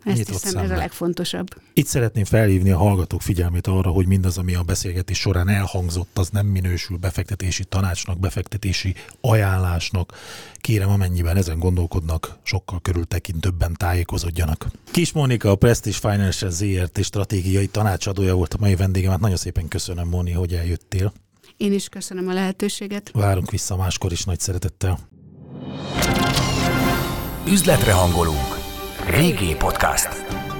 Ezt 0.04 0.16
hiszem, 0.16 0.34
szembe. 0.36 0.60
ez 0.62 0.70
a 0.70 0.76
legfontosabb. 0.76 1.46
Itt 1.72 1.86
szeretném 1.86 2.24
felhívni 2.24 2.70
a 2.70 2.78
hallgatók 2.78 3.22
figyelmét 3.22 3.66
arra, 3.66 3.90
hogy 3.90 4.06
mindaz, 4.06 4.38
ami 4.38 4.54
a 4.54 4.62
beszélgetés 4.62 5.18
során 5.18 5.48
elhangzott, 5.48 6.18
az 6.18 6.28
nem 6.28 6.46
minősül 6.46 6.96
befektetési 6.96 7.64
tanácsnak, 7.64 8.18
befektetési 8.18 8.94
ajánlásnak. 9.20 10.12
Kérem, 10.56 10.90
amennyiben 10.90 11.36
ezen 11.36 11.58
gondolkodnak, 11.58 12.38
sokkal 12.42 12.80
körültekintőbben 12.80 13.74
tájékozódjanak. 13.74 14.66
Kis 14.90 15.12
Monika, 15.12 15.50
a 15.50 15.56
Prestige 15.56 15.96
Financial 15.96 16.50
ZRT 16.50 17.04
stratégiai 17.04 17.66
tanácsadója 17.66 18.34
volt 18.34 18.54
a 18.54 18.56
mai 18.60 18.74
vendégem. 18.74 19.10
Hát 19.10 19.20
nagyon 19.20 19.36
szépen 19.36 19.68
köszönöm, 19.68 20.08
Moni, 20.08 20.32
hogy 20.32 20.52
eljöttél. 20.52 21.12
Én 21.56 21.72
is 21.72 21.88
köszönöm 21.88 22.28
a 22.28 22.32
lehetőséget. 22.32 23.10
Várunk 23.12 23.50
vissza 23.50 23.76
máskor 23.76 24.12
is 24.12 24.24
nagy 24.24 24.40
szeretettel. 24.40 24.98
Üzletre 27.46 27.92
hangolunk. 27.92 28.61
Régi 29.06 29.54
Podcast. 29.56 30.51